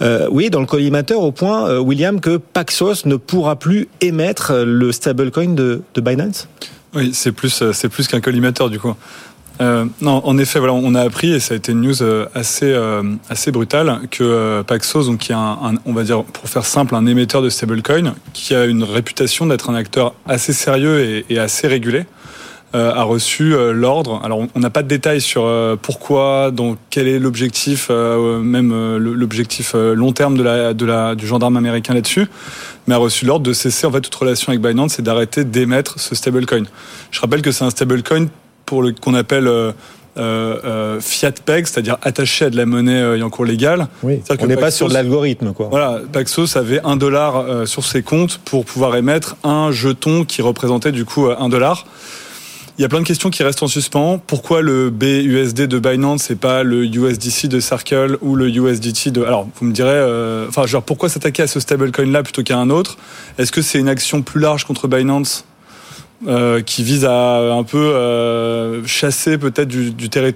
[0.00, 4.52] Euh, oui, dans le collimateur au point, euh, William, que Paxos ne pourra plus émettre
[4.64, 6.48] le stablecoin de, de Binance?
[6.94, 8.94] Oui, c'est plus, euh, c'est plus qu'un collimateur du coup.
[9.60, 12.27] Euh, non, en effet, voilà, on a appris et ça a été une news euh,
[12.35, 16.48] assez euh, assez brutale que Paxos, donc qui est un, un, on va dire pour
[16.48, 21.00] faire simple, un émetteur de stablecoin, qui a une réputation d'être un acteur assez sérieux
[21.00, 22.04] et, et assez régulé,
[22.75, 24.20] a reçu l'ordre.
[24.25, 25.48] Alors, on n'a pas de détails sur
[25.81, 31.56] pourquoi, donc quel est l'objectif, même l'objectif long terme de la, de la, du gendarme
[31.56, 32.27] américain là-dessus,
[32.87, 36.00] mais a reçu l'ordre de cesser en fait toute relation avec Binance et d'arrêter d'émettre
[36.00, 36.64] ce stablecoin.
[37.10, 38.27] Je rappelle que c'est un stablecoin
[38.66, 39.72] pour le qu'on appelle euh,
[40.16, 43.88] euh, fiat peg, c'est-à-dire attaché à de la monnaie euh, ayant cours légal.
[44.02, 45.68] Oui, on n'est pas sur de l'algorithme, quoi.
[45.70, 50.40] Voilà, Paxos avait un dollar euh, sur ses comptes pour pouvoir émettre un jeton qui
[50.40, 51.87] représentait du coup un dollar.
[52.77, 54.20] Il y a plein de questions qui restent en suspens.
[54.27, 59.22] Pourquoi le BUSD de Binance et pas le USDC de Circle ou le USDT de...
[59.22, 60.48] Alors, vous me direz, euh...
[60.48, 62.96] enfin, genre, pourquoi s'attaquer à ce stablecoin-là plutôt qu'à un autre?
[63.38, 65.44] Est-ce que c'est une action plus large contre Binance
[66.27, 69.92] euh, qui vise à un peu euh, chasser peut-être du,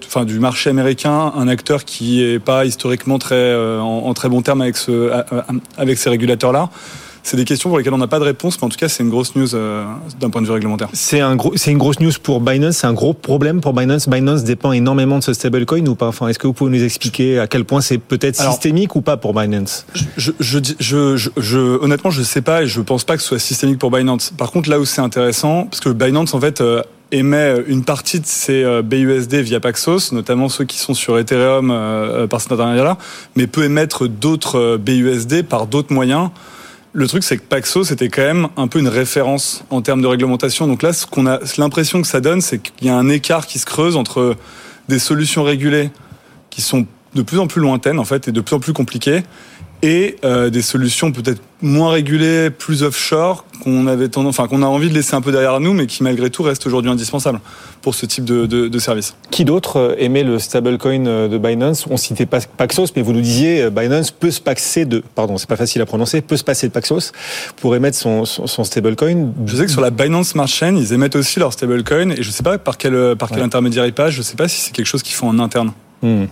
[0.07, 4.29] enfin, du marché américain un acteur qui est pas historiquement très euh, en, en, très
[4.29, 5.11] bon terme avec ce
[5.79, 6.69] avec ces régulateurs là.
[7.23, 9.03] C'est des questions pour lesquelles on n'a pas de réponse, mais en tout cas, c'est
[9.03, 9.85] une grosse news euh,
[10.21, 10.89] d'un point de vue réglementaire.
[10.93, 12.77] C'est un gros, c'est une grosse news pour Binance.
[12.77, 14.09] C'est un gros problème pour Binance.
[14.09, 16.09] Binance dépend énormément de ce stablecoin ou pas?
[16.09, 19.17] Enfin, est-ce que vous pouvez nous expliquer à quel point c'est peut-être systémique ou pas
[19.17, 19.87] pour Binance?
[19.95, 23.29] je, je, je, je, je, honnêtement, je sais pas et je pense pas que ce
[23.29, 24.33] soit systémique pour Binance.
[24.37, 26.61] Par contre, là où c'est intéressant, parce que Binance, en fait.
[26.61, 31.71] Euh, émet une partie de euh, BUSD via Paxos, notamment ceux qui sont sur Ethereum
[31.71, 32.99] euh, par cet intermédiaire-là,
[33.37, 36.31] mais peut émettre d'autres BUSD par d'autres moyens.
[36.95, 40.07] Le truc, c'est que Paxos c'était quand même un peu une référence en termes de
[40.07, 40.67] réglementation.
[40.67, 43.59] Donc là, qu'on a, l'impression que ça donne, c'est qu'il y a un écart qui
[43.59, 44.37] se creuse entre
[44.89, 45.91] des solutions régulées
[46.51, 49.23] qui sont de plus en plus lointaines, en fait, et de plus en plus compliquées,
[49.83, 54.67] et euh, des solutions peut-être moins régulées, plus offshore, qu'on avait tendance, enfin qu'on a
[54.67, 57.41] envie de laisser un peu derrière nous, mais qui malgré tout reste aujourd'hui indispensable
[57.83, 59.17] pour ce type de, de, de service.
[59.31, 61.87] Qui d'autre aimait le stablecoin de Binance?
[61.91, 65.49] On citait pas Paxos, mais vous nous disiez Binance peut se passer de, pardon, c'est
[65.49, 67.13] pas facile à prononcer, peut se passer de Paxos
[67.57, 69.33] pour émettre son, son, son stablecoin.
[69.47, 72.31] Je sais que sur la Binance Smart Chain, ils émettent aussi leur stablecoin, et je
[72.31, 73.45] sais pas par quel par quel ouais.
[73.45, 74.15] intermédiaire ils passent.
[74.15, 75.73] Je sais pas si c'est quelque chose qu'ils font en interne.
[76.03, 76.27] Hmm.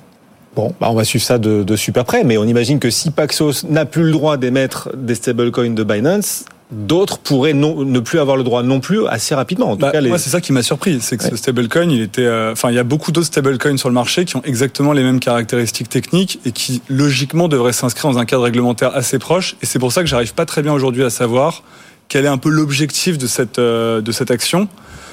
[0.56, 3.10] Bon, bah on va suivre ça de, de, super près, mais on imagine que si
[3.10, 8.18] Paxos n'a plus le droit d'émettre des stablecoins de Binance, d'autres pourraient non, ne plus
[8.18, 9.72] avoir le droit non plus assez rapidement.
[9.72, 10.08] En bah, tout cas, les...
[10.08, 11.30] Moi, c'est ça qui m'a surpris, c'est que ouais.
[11.30, 14.24] ce stablecoin, il était, enfin, euh, il y a beaucoup d'autres stablecoins sur le marché
[14.24, 18.44] qui ont exactement les mêmes caractéristiques techniques et qui logiquement devraient s'inscrire dans un cadre
[18.44, 19.56] réglementaire assez proche.
[19.62, 21.64] Et c'est pour ça que j'arrive pas très bien aujourd'hui à savoir
[22.08, 24.68] quel est un peu l'objectif de cette euh, de cette action.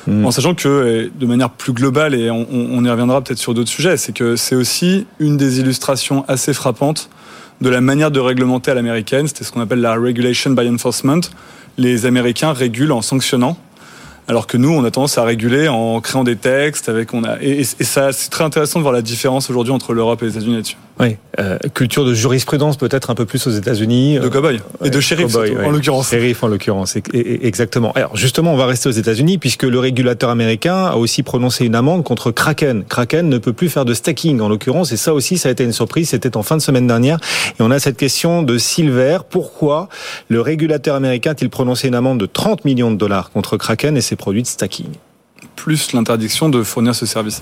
[0.08, 0.26] Mmh.
[0.26, 3.70] En sachant que, de manière plus globale, et on, on y reviendra peut-être sur d'autres
[3.70, 7.10] sujets, c'est que c'est aussi une des illustrations assez frappantes
[7.62, 9.28] de la manière de réglementer à l'américaine.
[9.28, 11.22] C'était ce qu'on appelle la regulation by enforcement.
[11.78, 13.58] Les Américains régulent en sanctionnant.
[14.28, 17.42] Alors que nous, on a tendance à réguler en créant des textes avec on a
[17.42, 20.32] et, et ça c'est très intéressant de voir la différence aujourd'hui entre l'Europe et les
[20.32, 20.78] États-Unis là-dessus.
[21.00, 24.20] Oui, euh, culture de jurisprudence peut-être un peu plus aux États-Unis.
[24.20, 25.66] De cow-boy ouais, et de shérif ouais.
[25.66, 26.12] en l'occurrence.
[26.12, 27.92] Shérif en l'occurrence, exactement.
[27.94, 31.74] Alors justement, on va rester aux États-Unis puisque le régulateur américain a aussi prononcé une
[31.74, 32.84] amende contre Kraken.
[32.84, 35.64] Kraken ne peut plus faire de stacking en l'occurrence et ça aussi, ça a été
[35.64, 36.10] une surprise.
[36.10, 37.18] C'était en fin de semaine dernière
[37.60, 39.20] et on a cette question de Silver.
[39.28, 39.90] Pourquoi
[40.28, 44.02] le régulateur américain a-t-il prononcé une amende de 30 millions de dollars contre Kraken et
[44.16, 44.90] produits de stacking
[45.56, 47.42] plus l'interdiction de fournir ce service.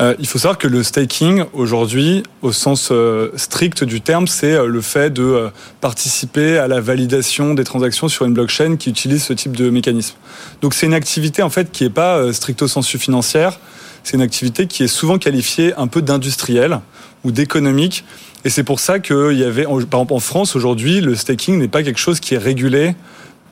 [0.00, 4.52] Euh, il faut savoir que le staking, aujourd'hui, au sens euh, strict du terme, c'est
[4.52, 5.50] euh, le fait de
[5.80, 10.16] participer à la validation des transactions sur une blockchain qui utilise ce type de mécanisme.
[10.62, 13.58] Donc c'est une activité en fait qui n'est pas stricto sensu financière,
[14.04, 16.80] c'est une activité qui est souvent qualifiée un peu d'industrielle
[17.24, 18.04] ou d'économique.
[18.44, 21.68] Et c'est pour ça qu'il y avait, par exemple en France aujourd'hui, le staking n'est
[21.68, 22.94] pas quelque chose qui est régulé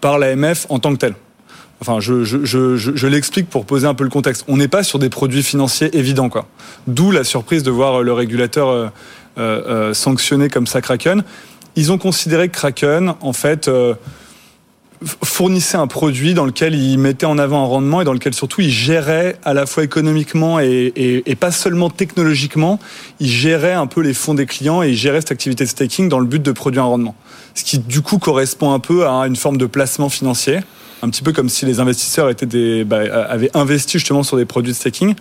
[0.01, 1.15] par l'AMF en tant que tel.
[1.81, 4.45] Enfin, je, je, je, je l'explique pour poser un peu le contexte.
[4.49, 6.47] On n'est pas sur des produits financiers évidents, quoi.
[6.87, 8.89] D'où la surprise de voir le régulateur euh,
[9.39, 11.23] euh, sanctionné comme ça Kraken.
[11.75, 13.93] Ils ont considéré que Kraken, en fait, euh,
[15.23, 18.63] fournissait un produit dans lequel il mettait en avant un rendement et dans lequel surtout
[18.63, 22.79] il gérait à la fois économiquement et, et, et, pas seulement technologiquement,
[23.21, 26.09] il gérait un peu les fonds des clients et il gérait cette activité de staking
[26.09, 27.15] dans le but de produire un rendement.
[27.55, 30.61] Ce qui du coup correspond un peu à une forme de placement financier,
[31.07, 32.31] un petit peu comme si les investisseurs
[32.87, 35.15] bah, avaient investi justement sur des produits de staking.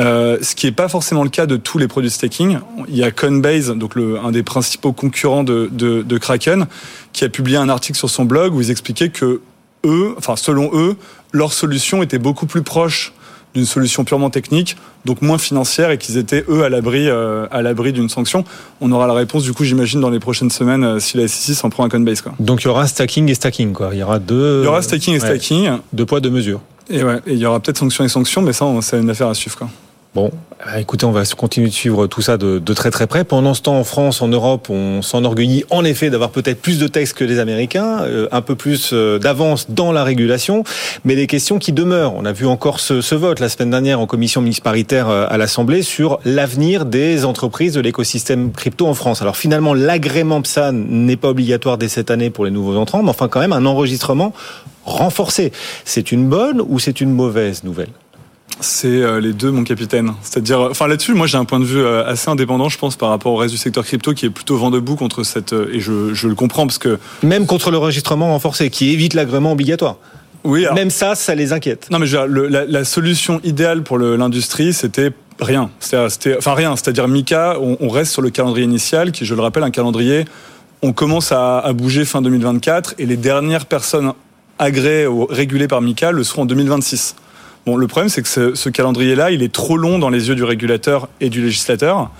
[0.00, 2.58] Euh, ce qui n'est pas forcément le cas de tous les produits de staking.
[2.88, 6.66] Il y a Coinbase, donc le, un des principaux concurrents de, de, de, Kraken,
[7.12, 9.40] qui a publié un article sur son blog où ils expliquaient que
[9.84, 10.96] eux, enfin selon eux,
[11.32, 13.12] leur solution était beaucoup plus proche
[13.58, 17.62] d'une solution purement technique, donc moins financière, et qu'ils étaient eux à l'abri euh, à
[17.62, 18.44] l'abri d'une sanction.
[18.80, 21.54] On aura la réponse du coup, j'imagine, dans les prochaines semaines euh, si la SEC
[21.54, 22.22] s'en prend un Coinbase.
[22.22, 22.32] Quoi.
[22.38, 23.90] Donc il y aura stacking et stacking, quoi.
[23.92, 24.60] Il y aura deux.
[24.62, 25.70] Il y aura stacking et stacking.
[25.92, 26.60] Deux poids deux mesures.
[26.90, 29.28] Et ouais, et il y aura peut-être sanctions et sanctions, mais ça, c'est une affaire
[29.28, 29.56] à suivre.
[29.58, 29.68] Quoi.
[30.18, 30.32] Bon,
[30.66, 33.22] euh, écoutez, on va continuer de suivre tout ça de, très très près.
[33.22, 36.88] Pendant ce temps, en France, en Europe, on s'enorgueillit en effet d'avoir peut-être plus de
[36.88, 40.64] textes que les Américains, euh, un peu plus euh, d'avance dans la régulation,
[41.04, 42.14] mais des questions qui demeurent.
[42.16, 45.82] On a vu encore ce, vote la semaine dernière en commission ministre paritaire à l'Assemblée
[45.82, 49.22] sur l'avenir des entreprises de l'écosystème crypto en France.
[49.22, 53.10] Alors finalement, l'agrément PSAN n'est pas obligatoire dès cette année pour les nouveaux entrants, mais
[53.10, 54.32] enfin quand même un enregistrement
[54.84, 55.52] renforcé.
[55.84, 57.90] C'est une bonne ou c'est une mauvaise nouvelle?
[58.60, 60.14] C'est euh, les deux, mon capitaine.
[60.22, 63.10] C'est-à-dire, enfin là-dessus, moi j'ai un point de vue euh, assez indépendant, je pense, par
[63.10, 65.52] rapport au reste du secteur crypto, qui est plutôt vent debout contre cette.
[65.52, 69.52] Euh, et je, je le comprends parce que même contre l'enregistrement renforcé, qui évite l'agrément
[69.52, 69.96] obligatoire.
[70.44, 70.66] Oui.
[70.74, 71.88] Même ça, ça les inquiète.
[71.90, 75.70] Non, mais je la, la, solution idéale pour l'industrie, c'était rien.
[75.80, 76.76] C'était, enfin rien.
[76.76, 80.26] C'est-à-dire Mika, on, on, reste sur le calendrier initial, qui, je le rappelle, un calendrier.
[80.80, 84.12] On commence à, à bouger fin 2024, et les dernières personnes
[84.58, 87.16] agréées ou régulées par Mika le seront en 2026.
[87.68, 90.42] Bon, le problème, c'est que ce, calendrier-là, il est trop long dans les yeux du
[90.42, 92.10] régulateur et du législateur.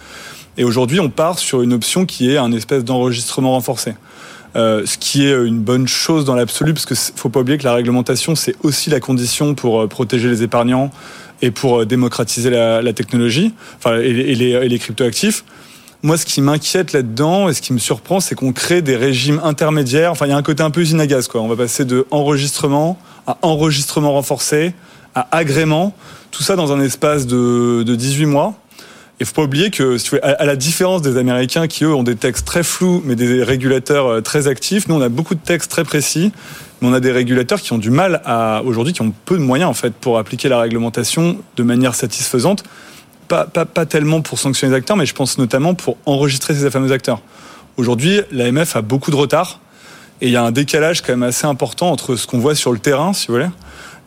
[0.59, 3.95] Et aujourd'hui, on part sur une option qui est un espèce d'enregistrement renforcé.
[4.57, 7.57] Euh, ce qui est une bonne chose dans l'absolu, parce qu'il ne faut pas oublier
[7.57, 10.91] que la réglementation, c'est aussi la condition pour euh, protéger les épargnants
[11.41, 15.45] et pour euh, démocratiser la, technologie, enfin, et, et les, et les cryptoactifs.
[16.03, 19.41] Moi, ce qui m'inquiète là-dedans et ce qui me surprend, c'est qu'on crée des régimes
[19.43, 20.13] intermédiaires.
[20.13, 21.41] Enfin, il y a un côté un peu usine à gaz, quoi.
[21.41, 24.75] On va passer de enregistrement à enregistrement renforcé,
[25.19, 25.95] à agrément,
[26.31, 28.55] tout ça dans un espace de, de 18 mois.
[29.21, 32.47] Il faut pas oublier que, à la différence des Américains qui eux ont des textes
[32.47, 35.83] très flous, mais des régulateurs euh, très actifs, nous on a beaucoup de textes très
[35.83, 36.31] précis,
[36.81, 39.43] mais on a des régulateurs qui ont du mal à aujourd'hui, qui ont peu de
[39.43, 42.63] moyens en fait pour appliquer la réglementation de manière satisfaisante.
[43.27, 46.71] Pas, pas, pas tellement pour sanctionner les acteurs, mais je pense notamment pour enregistrer ces
[46.71, 47.21] fameux acteurs.
[47.77, 49.61] Aujourd'hui, l'AMF a beaucoup de retard
[50.21, 52.73] et il y a un décalage quand même assez important entre ce qu'on voit sur
[52.73, 53.49] le terrain, si vous voulez,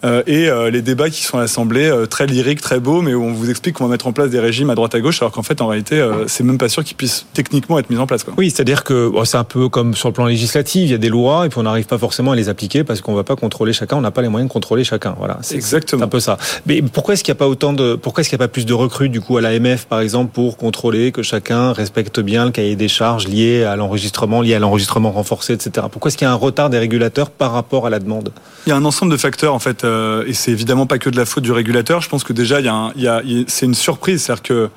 [0.03, 3.23] et euh, les débats qui sont à l'Assemblée, euh, très lyriques, très beaux, mais où
[3.23, 5.31] on vous explique qu'on va mettre en place des régimes à droite à gauche, alors
[5.31, 8.23] qu'en fait, en réalité, c'est même pas sûr qu'ils puissent techniquement être mis en place.
[8.23, 8.33] Quoi.
[8.37, 10.97] Oui, c'est-à-dire que bon, c'est un peu comme sur le plan législatif, il y a
[10.97, 13.35] des lois et puis on n'arrive pas forcément à les appliquer parce qu'on va pas
[13.35, 15.15] contrôler chacun, on n'a pas les moyens de contrôler chacun.
[15.17, 16.37] Voilà, c'est exactement un peu ça.
[16.65, 18.51] Mais pourquoi est-ce qu'il n'y a pas autant de, pourquoi est-ce qu'il n'y a pas
[18.51, 22.45] plus de recrues du coup à l'AMF par exemple pour contrôler que chacun respecte bien
[22.45, 25.87] le cahier des charges lié à l'enregistrement, lié à l'enregistrement renforcé, etc.
[25.91, 28.31] Pourquoi est-ce qu'il y a un retard des régulateurs par rapport à la demande?
[28.65, 31.09] Il y a un ensemble de facteurs en fait, euh, et c'est évidemment pas que
[31.09, 32.01] de la faute du régulateur.
[32.01, 34.69] Je pense que déjà, il y a, c'est une surprise, c'est-à-dire que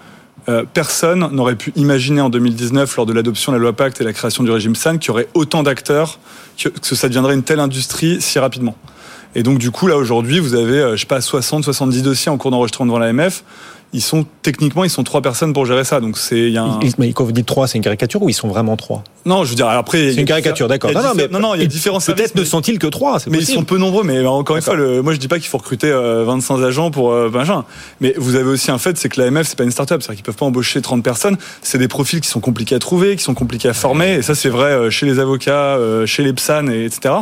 [0.48, 4.04] euh, personne n'aurait pu imaginer en 2019, lors de l'adoption de la loi Pacte et
[4.04, 6.18] la création du régime SAN, qu'il y aurait autant d'acteurs,
[6.58, 8.76] que, que ça deviendrait une telle industrie si rapidement.
[9.34, 12.30] Et donc, du coup, là, aujourd'hui, vous avez, euh, je sais pas, 60, 70 dossiers
[12.30, 13.42] en cours d'enregistrement devant l'AMF
[13.95, 16.01] ils sont techniquement ils sont trois personnes pour gérer ça.
[16.01, 16.80] Donc c'est il y a un...
[16.99, 19.05] Mais quand vous dites trois, c'est une caricature ou ils sont vraiment trois?
[19.24, 20.92] Non, je veux dire après c'est une caricature, d'accord.
[20.92, 23.38] Non, non, mais non, non, il y a différents Peut-être ne sont-ils que trois, Mais
[23.38, 24.03] ils sont peu nombreux.
[24.03, 26.90] Mais encore une fois, le, moi je dis pas qu'il faut recruter 25 euh, agents
[26.90, 27.64] pour euh, machin.
[28.01, 30.24] Mais vous avez aussi un fait, c'est que l'AMF c'est pas une start-up, c'est-à-dire qu'ils
[30.24, 31.36] peuvent pas embaucher 30 personnes.
[31.62, 34.14] C'est des profils qui sont compliqués à trouver, qui sont compliqués à former.
[34.14, 37.14] Et ça c'est vrai euh, chez les avocats, chez les PSAN, et etc.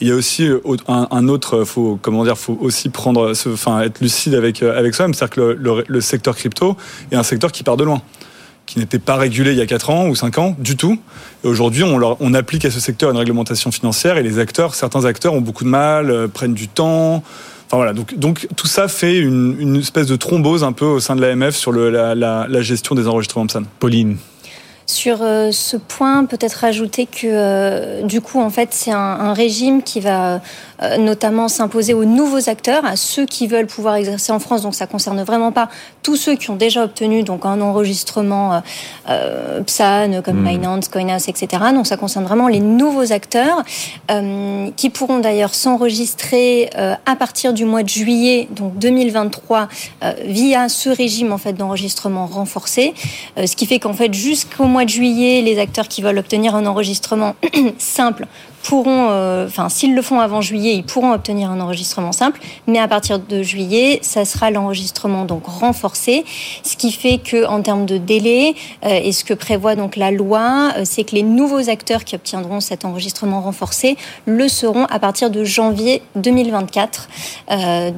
[0.00, 0.48] Il y a aussi
[0.88, 5.12] un, un autre, faut comment dire, faut aussi prendre, enfin être lucide avec avec soi-même,
[5.12, 6.76] c'est-à-dire que le, le, le secteur crypto
[7.10, 8.02] et un secteur qui part de loin
[8.66, 10.98] qui n'était pas régulé il y a 4 ans ou 5 ans du tout.
[11.44, 14.74] Et aujourd'hui, on, leur, on applique à ce secteur une réglementation financière et les acteurs,
[14.74, 17.22] certains acteurs ont beaucoup de mal, euh, prennent du temps.
[17.66, 21.00] Enfin voilà, donc, donc tout ça fait une, une espèce de thrombose un peu au
[21.00, 23.64] sein de l'AMF sur le, la, la, la, gestion des enregistrements PSAN.
[23.80, 24.16] Pauline
[24.86, 29.32] sur euh, ce point, peut-être rajouter que euh, du coup, en fait, c'est un, un,
[29.32, 30.38] régime qui va euh,
[30.98, 34.62] notamment s'imposer aux nouveaux acteurs, à ceux qui veulent pouvoir exercer en France.
[34.62, 35.68] Donc, ça concerne vraiment pas
[36.02, 38.62] tous ceux qui ont déjà obtenu donc un enregistrement
[39.08, 40.48] euh, PSAN comme mmh.
[40.48, 41.64] Binance, Coinhouse, etc.
[41.74, 43.62] Donc, ça concerne vraiment les nouveaux acteurs
[44.10, 46.70] euh, qui pourront d'ailleurs s'enregistrer
[47.06, 49.68] à partir du mois de juillet, donc 2023,
[50.24, 52.94] via ce régime en fait d'enregistrement renforcé,
[53.36, 56.66] ce qui fait qu'en fait jusqu'au mois de juillet, les acteurs qui veulent obtenir un
[56.66, 57.34] enregistrement
[57.78, 58.26] simple
[58.64, 59.08] pourront,
[59.46, 63.18] enfin, s'ils le font avant juillet, ils pourront obtenir un enregistrement simple, mais à partir
[63.18, 66.24] de juillet, ça sera l'enregistrement donc renforcé,
[66.62, 70.72] ce qui fait que en termes de délai et ce que prévoit donc la loi,
[70.84, 73.96] c'est que les nouveaux acteurs qui obtiendront cet enregistrement renforcé
[74.26, 77.08] le seront à partir de janvier 2024.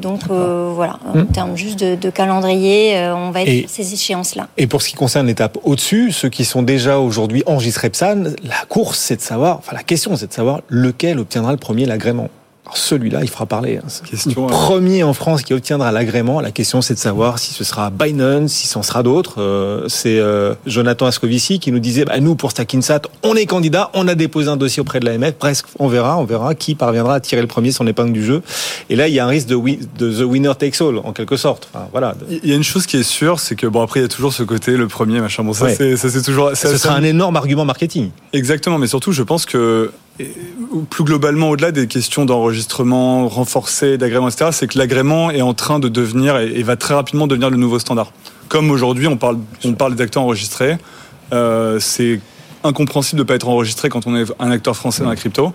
[0.01, 1.27] donc voilà, en hmm.
[1.29, 4.49] termes juste de, calendrier, on va être sur ces échéances-là.
[4.57, 8.64] Et pour ce qui concerne l'étape au-dessus, ceux qui sont déjà aujourd'hui enregistrés PSAN, la
[8.69, 12.30] course, c'est de savoir, enfin la question, c'est de savoir lequel obtiendra le premier l'agrément
[12.74, 13.78] celui-là, il fera parler.
[13.78, 13.88] Hein.
[14.26, 16.40] le premier en France qui obtiendra l'agrément.
[16.40, 19.40] La question, c'est de savoir si ce sera Binance, si ce sera d'autres.
[19.40, 23.90] Euh, c'est euh, Jonathan Ascovici qui nous disait, bah, nous, pour Stackinsat, on est candidat,
[23.94, 25.34] on a déposé un dossier auprès de l'AMF.
[25.34, 28.42] Presque, on verra, on verra qui parviendra à tirer le premier son épingle du jeu.
[28.90, 29.57] Et là, il y a un risque de,
[29.98, 31.68] de the winner takes all, en quelque sorte.
[31.92, 32.14] voilà.
[32.42, 34.09] Il y a une chose qui est sûre, c'est que, bon, après, il y a
[34.09, 35.44] toujours ce côté, le premier, machin.
[35.44, 36.50] Bon, ça, c'est toujours...
[36.54, 38.11] Ce sera un énorme argument marketing.
[38.32, 39.90] Exactement, mais surtout, je pense que
[40.91, 45.79] plus globalement, au-delà des questions d'enregistrement renforcé, d'agrément, etc., c'est que l'agrément est en train
[45.79, 48.12] de devenir et, va très rapidement devenir le nouveau standard.
[48.49, 50.77] Comme aujourd'hui, on parle, on parle d'acteurs enregistrés.
[51.33, 52.21] Euh, c'est
[52.64, 55.53] incompréhensible de ne pas être enregistré quand on est un acteur français dans la crypto.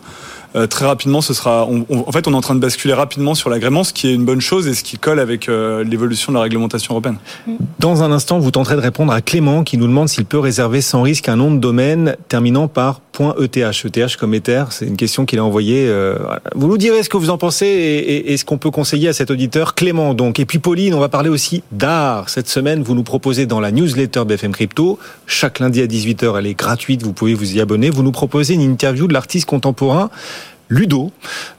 [0.55, 1.65] Euh, très rapidement, ce sera.
[1.65, 4.25] en fait, on est en train de basculer rapidement sur l'agrément, ce qui est une
[4.25, 7.17] bonne chose et ce qui colle avec euh, l'évolution de la réglementation européenne.
[7.79, 10.81] Dans un instant, vous tenterez de répondre à Clément qui nous demande s'il peut réserver
[10.81, 13.01] sans risque un nom de domaine terminant par
[13.39, 13.57] .eth.
[13.57, 15.85] ETH comme Ether, c'est une question qu'il a envoyée.
[15.87, 16.17] Euh,
[16.55, 19.13] vous nous direz ce que vous en pensez et, et ce qu'on peut conseiller à
[19.13, 20.13] cet auditeur Clément.
[20.13, 22.29] Donc, et puis Pauline, on va parler aussi d'art.
[22.29, 26.47] Cette semaine, vous nous proposez dans la newsletter BFM Crypto, chaque lundi à 18h, elle
[26.47, 27.89] est gratuite, vous pouvez vous y abonner.
[27.89, 30.09] Vous nous proposez une interview de l'artiste contemporain
[30.71, 31.11] Ludo.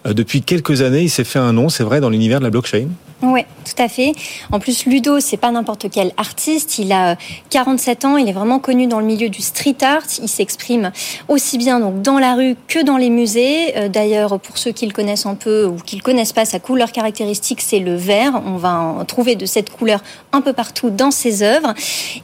[0.06, 2.50] Euh, depuis quelques années, il s'est fait un nom, c'est vrai, dans l'univers de la
[2.50, 2.88] blockchain.
[3.22, 4.12] Oui, tout à fait.
[4.50, 6.78] En plus, Ludo, c'est pas n'importe quel artiste.
[6.78, 7.16] Il a
[7.50, 8.16] 47 ans.
[8.16, 10.02] Il est vraiment connu dans le milieu du street art.
[10.20, 10.90] Il s'exprime
[11.28, 13.76] aussi bien donc dans la rue que dans les musées.
[13.76, 16.58] Euh, d'ailleurs, pour ceux qui le connaissent un peu ou qui le connaissent pas, sa
[16.58, 18.42] couleur caractéristique, c'est le vert.
[18.44, 20.02] On va en trouver de cette couleur
[20.32, 21.74] un peu partout dans ses œuvres.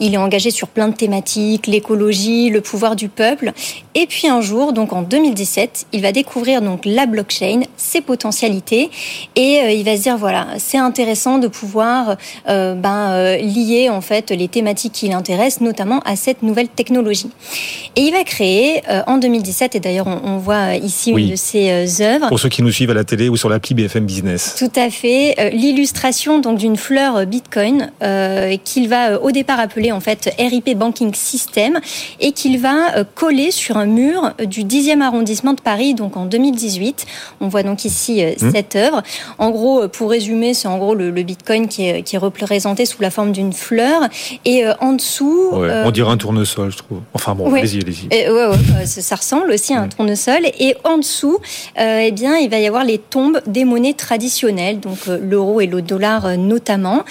[0.01, 3.53] Il est engagé sur plein de thématiques, l'écologie, le pouvoir du peuple.
[3.95, 8.91] Et puis un jour, donc en 2017, il va découvrir donc la blockchain, ses potentialités,
[9.37, 12.17] et euh, il va se dire voilà, c'est un intéressant de pouvoir
[12.49, 17.31] euh, ben, euh, lier en fait les thématiques qui l'intéressent, notamment à cette nouvelle technologie.
[17.95, 22.01] Et il va créer euh, en 2017, et d'ailleurs on, voit ici une de ses
[22.01, 22.29] œuvres.
[22.29, 24.55] Pour ceux qui nous suivent à la télé ou sur l'appli BFM Business.
[24.59, 27.91] Tout à fait, l'illustration donc d'une fleur Bitcoin
[28.65, 31.81] qu'il va au départ appeler en fait RIP Banking System
[32.21, 37.05] et qu'il va coller sur un mur du 10e arrondissement de Paris, donc en 2018.
[37.41, 38.51] On voit donc ici mmh.
[38.53, 39.03] cette œuvre.
[39.39, 42.87] En gros, pour résumer, c'est en en gros le, Bitcoin qui est, qui est, représenté
[42.87, 44.03] sous la forme d'une fleur.
[44.45, 45.51] Et euh, en dessous...
[45.55, 47.01] Euh, on dirait un tournesol, je trouve.
[47.15, 48.09] Enfin bon, allez-y, allez-y.
[48.09, 50.47] Ouais, ouais, ça, ressemble aussi à un tournesol.
[50.59, 51.39] Et en dessous,
[51.79, 55.67] euh, eh bien, il va y avoir les tombes des monnaies traditionnelles, donc l'euro et
[55.67, 57.05] le dollar notamment.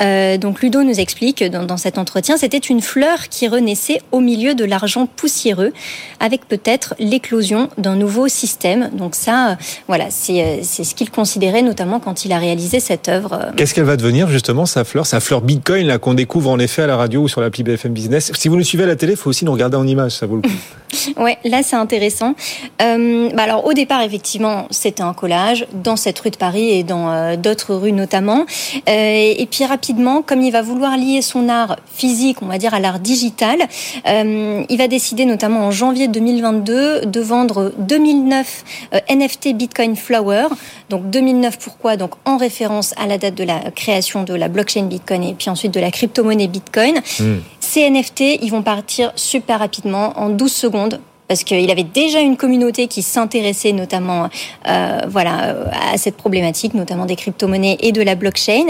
[0.00, 4.54] donc Ludo nous explique dans, dans cet entretien, c'était une fleur qui renaissait au milieu
[4.54, 5.72] de l'argent poussiéreux,
[6.18, 8.90] avec peut-être l'éclosion d'un nouveau système.
[8.92, 9.56] Donc ça,
[9.86, 13.96] voilà, c'est ce qu'il considérait notamment quand il a réalisé cette euh, Qu'est-ce qu'elle va
[13.96, 17.22] devenir justement sa fleur, sa fleur Bitcoin là qu'on découvre en effet à la radio
[17.22, 18.32] ou sur l'appli BFM Business?
[18.34, 20.26] Si vous nous suivez à la télé, il faut aussi nous regarder en image, ça
[20.26, 20.48] vaut le coup.
[21.16, 22.34] ouais, là c'est intéressant.
[22.80, 26.82] Euh, bah alors au départ effectivement c'était un collage dans cette rue de Paris et
[26.82, 28.46] dans euh, d'autres rues notamment.
[28.86, 32.80] et puis rapidement, comme il va vouloir lier son art physique, on va dire à
[32.80, 33.58] l'art digital,
[34.06, 38.64] il va décider notamment en janvier 2022 de vendre 2009
[39.10, 40.46] NFT Bitcoin Flower.
[40.90, 41.96] Donc 2009 pourquoi?
[41.96, 45.50] Donc en référence à la date de la création de la blockchain Bitcoin et puis
[45.50, 47.00] ensuite de la crypto-monnaie Bitcoin.
[47.18, 47.38] Hmm.
[47.64, 51.00] Ces NFT, ils vont partir super rapidement, en 12 secondes
[51.32, 54.28] parce qu'il avait déjà une communauté qui s'intéressait notamment
[54.68, 55.56] euh, voilà,
[55.90, 58.66] à cette problématique, notamment des crypto-monnaies et de la blockchain.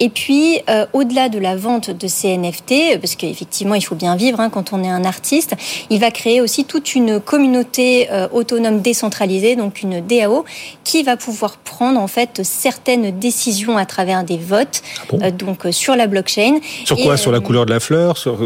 [0.00, 4.16] Et puis, euh, au-delà de la vente de ces NFT, parce qu'effectivement, il faut bien
[4.16, 5.56] vivre hein, quand on est un artiste,
[5.90, 10.46] il va créer aussi toute une communauté euh, autonome décentralisée, donc une DAO,
[10.84, 14.80] qui va pouvoir prendre en fait certaines décisions à travers des votes,
[15.20, 16.60] ah donc sur la blockchain.
[16.86, 17.18] Sur quoi?
[17.18, 18.16] Sur la couleur de la fleur?
[18.16, 18.38] Sur...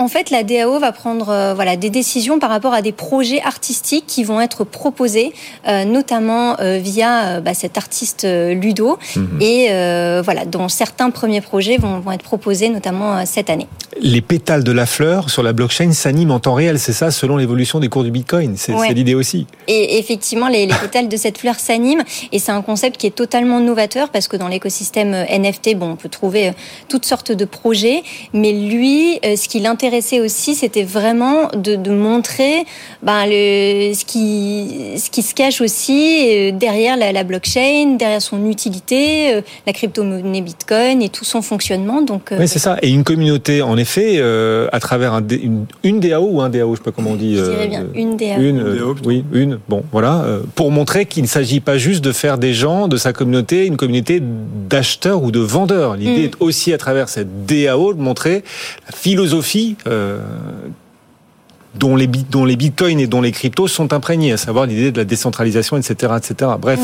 [0.00, 3.40] En fait, la DAO va prendre voilà, des décisions par rapport rapport à des projets
[3.40, 5.32] artistiques qui vont être proposés,
[5.68, 9.38] euh, notamment euh, via euh, bah, cet artiste Ludo, mhm.
[9.40, 9.68] et
[10.24, 13.68] voilà, dont certains premiers projets vont, vont être proposés notamment cette année.
[14.00, 17.36] Les pétales de la fleur sur la blockchain s'animent en temps réel, c'est ça, selon
[17.36, 18.54] l'évolution des cours du Bitcoin.
[18.56, 19.46] C'est l'idée aussi.
[19.66, 22.02] Et effectivement, les, les pétales de cette fleur s'animent,
[22.32, 25.96] et c'est un concept qui est totalement novateur parce que dans l'écosystème NFT, bon, on
[25.96, 26.52] peut trouver
[26.88, 28.02] toutes sortes de projets,
[28.32, 32.66] mais lui, ce qui l'intéressait aussi, c'était vraiment de, de montrer montrer
[33.02, 38.48] ben, le, ce, qui, ce qui se cache aussi derrière la, la blockchain, derrière son
[38.50, 42.02] utilité, la crypto-monnaie Bitcoin et tout son fonctionnement.
[42.02, 42.76] Donc, oui, c'est ça.
[42.82, 44.20] Et une communauté, en effet,
[44.72, 47.36] à travers un, une, une DAO ou un DAO, je sais pas comment on dit.
[47.36, 48.40] Je dirais bien une DAO.
[48.40, 49.58] Une, oui, une.
[49.68, 50.24] Bon, voilà.
[50.54, 53.76] pour montrer qu'il ne s'agit pas juste de faire des gens de sa communauté une
[53.76, 54.20] communauté
[54.68, 55.96] d'acheteurs ou de vendeurs.
[55.96, 56.24] L'idée mm.
[56.24, 58.42] est aussi à travers cette DAO de montrer
[58.86, 60.18] la philosophie euh,
[61.74, 64.98] dont les, dont les bitcoins et dont les cryptos sont imprégnés, à savoir l'idée de
[64.98, 66.52] la décentralisation, etc., etc.
[66.60, 66.80] Bref,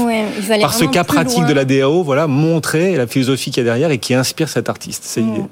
[0.60, 3.90] par ce cas pratique de la DAO, voilà, montrer la philosophie qu'il y a derrière
[3.90, 5.04] et qui inspire cet artiste.
[5.04, 5.42] C'est l'idée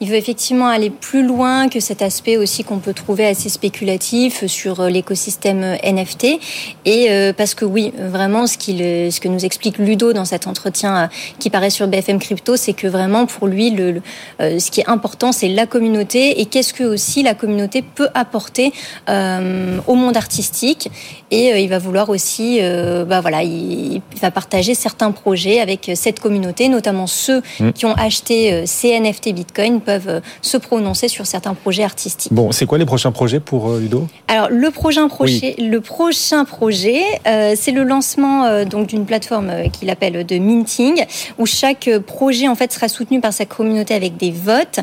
[0.00, 4.46] il veut effectivement aller plus loin que cet aspect aussi qu'on peut trouver assez spéculatif
[4.46, 6.38] sur euh, l'écosystème euh, NFT.
[6.84, 10.46] Et euh, parce que oui, vraiment, ce, qu'il, ce que nous explique Ludo dans cet
[10.46, 14.00] entretien qui paraît sur BFM Crypto, c'est que vraiment pour lui, le,
[14.38, 18.72] ce qui est important, c'est la communauté et qu'est-ce que aussi la communauté peut apporter
[19.08, 20.90] au monde artistique.
[21.30, 22.60] Et il va vouloir aussi,
[23.06, 27.72] bah voilà, il, va partager certains projets avec cette communauté, notamment ceux mmh.
[27.72, 32.30] qui ont acheté ces NFT Bitcoin peuvent euh, se prononcer sur certains projets artistiques.
[32.30, 34.06] Bon, c'est quoi les prochains projets pour euh, Ludo?
[34.28, 39.88] Alors le prochain projet, le prochain projet, euh, c'est le lancement donc d'une plateforme qu'il
[39.88, 41.06] appelle de minting,
[41.38, 44.80] où chaque projet en fait sera soutenu par sa communauté avec des votes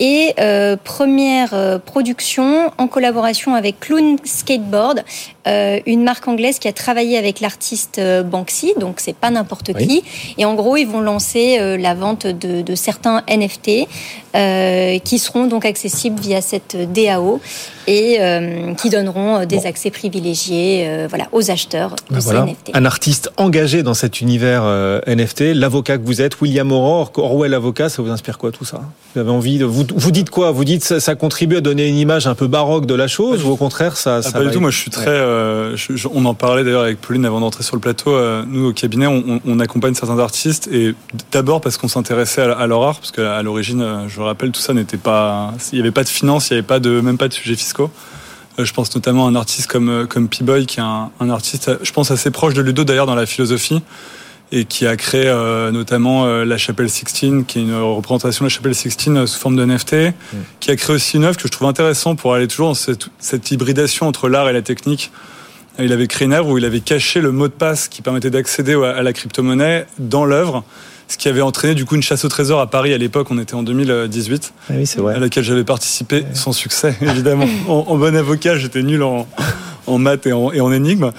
[0.00, 0.34] et
[0.82, 5.04] première production en collaboration avec Clown Skateboard,
[5.46, 10.02] une marque anglaise qui a travaillé avec l'artiste Banksy, donc c'est pas n'importe qui.
[10.38, 13.86] Et en gros, ils vont lancer la vente de, de certains NFT.
[14.48, 17.40] Euh, qui seront donc accessibles via cette DAO
[17.86, 22.70] et euh, qui donneront euh, des accès privilégiés voilà, aux acheteurs de ben ces NFT.
[22.74, 24.62] Un artiste engagé dans cet univers
[25.06, 28.80] NFT, l'avocat que vous êtes, William Aurore, Orwell avocat, ça vous inspire quoi tout ça?
[29.14, 30.50] Vous avez envie de vous, vous dites quoi?
[30.50, 33.44] Vous dites ça, ça contribue à donner une image un peu baroque de la chose
[33.44, 34.60] ou au contraire ça, ah, Pas du tout.
[34.60, 35.18] Moi, je suis très.
[36.14, 38.16] on en parlait d'ailleurs avec Pauline avant d'entrer sur le plateau.
[38.46, 40.94] nous au cabinet, on, on, accompagne certains artistes et
[41.32, 44.74] d'abord parce qu'on s'intéressait à, à, leur art, parce qu'à l'origine, je rappelle tout ça
[44.74, 45.54] n'était pas.
[45.72, 47.56] Il n'y avait pas de finance, il n'y avait pas de, même pas de sujets
[47.56, 47.90] fiscaux.
[48.58, 51.70] Euh, je pense notamment à un artiste comme, euh, comme P-Boy, qui est un, artiste,
[51.82, 53.82] je pense, assez proche de Ludo d'ailleurs dans la philosophie,
[54.50, 58.54] et qui a créé euh, notamment la Chapelle Sixtine, qui est une représentation de la
[58.54, 60.36] Chapelle Sixtine sous forme de NFT, mm.
[60.60, 63.08] qui a créé aussi une œuvre que je trouve intéressant pour aller toujours dans cette,
[63.18, 65.12] cette hybridation entre l'art et la technique.
[65.78, 68.30] Il avait créé une œuvre où il avait caché le mot de passe qui permettait
[68.30, 70.64] d'accéder à la crypto-monnaie dans l'œuvre
[71.08, 73.28] ce qui avait entraîné du coup une chasse au trésor à Paris à l'époque.
[73.30, 75.14] On était en 2018, ah oui, vrai.
[75.14, 77.46] à laquelle j'avais participé sans succès évidemment.
[77.66, 79.26] en, bon avocat, j'étais nul en,
[79.86, 81.12] en maths et en, et en énigmes.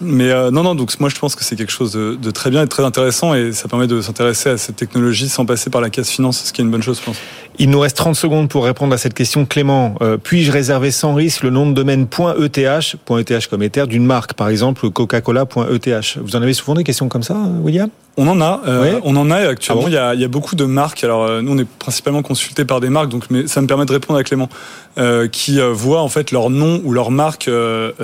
[0.00, 2.50] Mais euh, non, non, donc moi je pense que c'est quelque chose de, de, très
[2.50, 5.70] bien et de très intéressant et ça permet de s'intéresser à cette technologie sans passer
[5.70, 7.16] par la case finance, ce qui est une bonne chose, je pense.
[7.58, 9.46] Il nous reste 30 secondes pour répondre à cette question.
[9.46, 12.96] Clément, euh, puis-je réserver sans risque le nom de domaine .eth,
[13.30, 17.22] .eth comme Ether, d'une marque, par exemple Coca-Cola.eth Vous en avez souvent des questions comme
[17.22, 17.88] ça, William?
[18.16, 19.82] On en a, euh, on en a actuellement.
[19.84, 21.04] Ah il, y a, il, y a, beaucoup de marques.
[21.04, 23.84] Alors euh, nous, on est principalement consultés par des marques, donc mais ça me permet
[23.84, 24.48] de répondre à Clément,
[24.98, 27.50] euh, qui voient en fait leur nom ou leur marque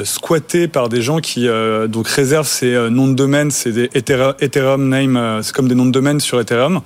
[0.05, 1.49] squatté par des gens qui
[1.89, 5.91] donc réservent ces noms de domaine, c'est des Ethereum name, c'est comme des noms de
[5.91, 6.83] domaine sur Ethereum.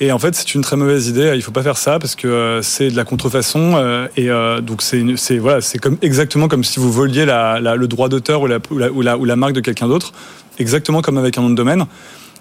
[0.00, 1.32] Et en fait, c'est une très mauvaise idée.
[1.36, 3.74] Il faut pas faire ça parce que euh, c'est de la contrefaçon.
[3.76, 7.76] Euh, et euh, donc, c'est voilà, c'est comme exactement comme si vous voliez la, la,
[7.76, 10.12] le droit d'auteur ou la, ou la, ou la, marque de quelqu'un d'autre,
[10.58, 11.86] exactement comme avec un nom de domaine.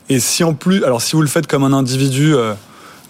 [0.09, 2.35] Et si en plus, alors si vous le faites comme un individu.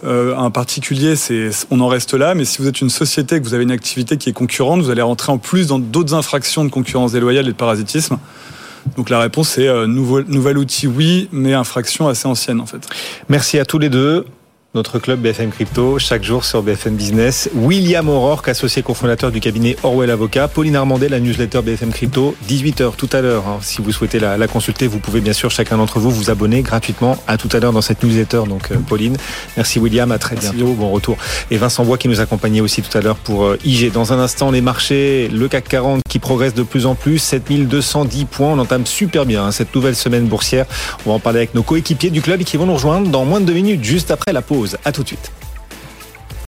[0.05, 2.35] Euh, un particulier, c'est, on en reste là.
[2.35, 4.89] Mais si vous êtes une société, que vous avez une activité qui est concurrente, vous
[4.89, 8.17] allez rentrer en plus dans d'autres infractions de concurrence déloyale et de parasitisme.
[8.97, 12.85] Donc la réponse c'est euh, nouveau, nouvel outil, oui, mais infraction assez ancienne en fait.
[13.29, 14.25] Merci à tous les deux
[14.75, 17.47] notre club BFM Crypto, chaque jour sur BFM Business.
[17.53, 20.47] William O'Rourke, associé cofondateur du cabinet Orwell Avocat.
[20.47, 23.47] Pauline Armandet, la newsletter BFM Crypto, 18h tout à l'heure.
[23.47, 23.59] Hein.
[23.61, 26.63] Si vous souhaitez la, la, consulter, vous pouvez bien sûr chacun d'entre vous vous abonner
[26.63, 28.43] gratuitement à tout à l'heure dans cette newsletter.
[28.49, 29.15] Donc euh, Pauline,
[29.57, 31.17] merci William, à très bientôt, bon retour.
[31.51, 33.91] Et Vincent Bois qui nous accompagnait aussi tout à l'heure pour euh, IG.
[33.91, 38.25] Dans un instant, les marchés, le CAC 40 qui progresse de plus en plus, 7210
[38.25, 38.53] points.
[38.53, 40.65] On entame super bien hein, cette nouvelle semaine boursière.
[41.05, 43.39] On va en parler avec nos coéquipiers du club qui vont nous rejoindre dans moins
[43.39, 44.77] de deux minutes, juste après la pause.
[44.85, 45.52] À tout de suite.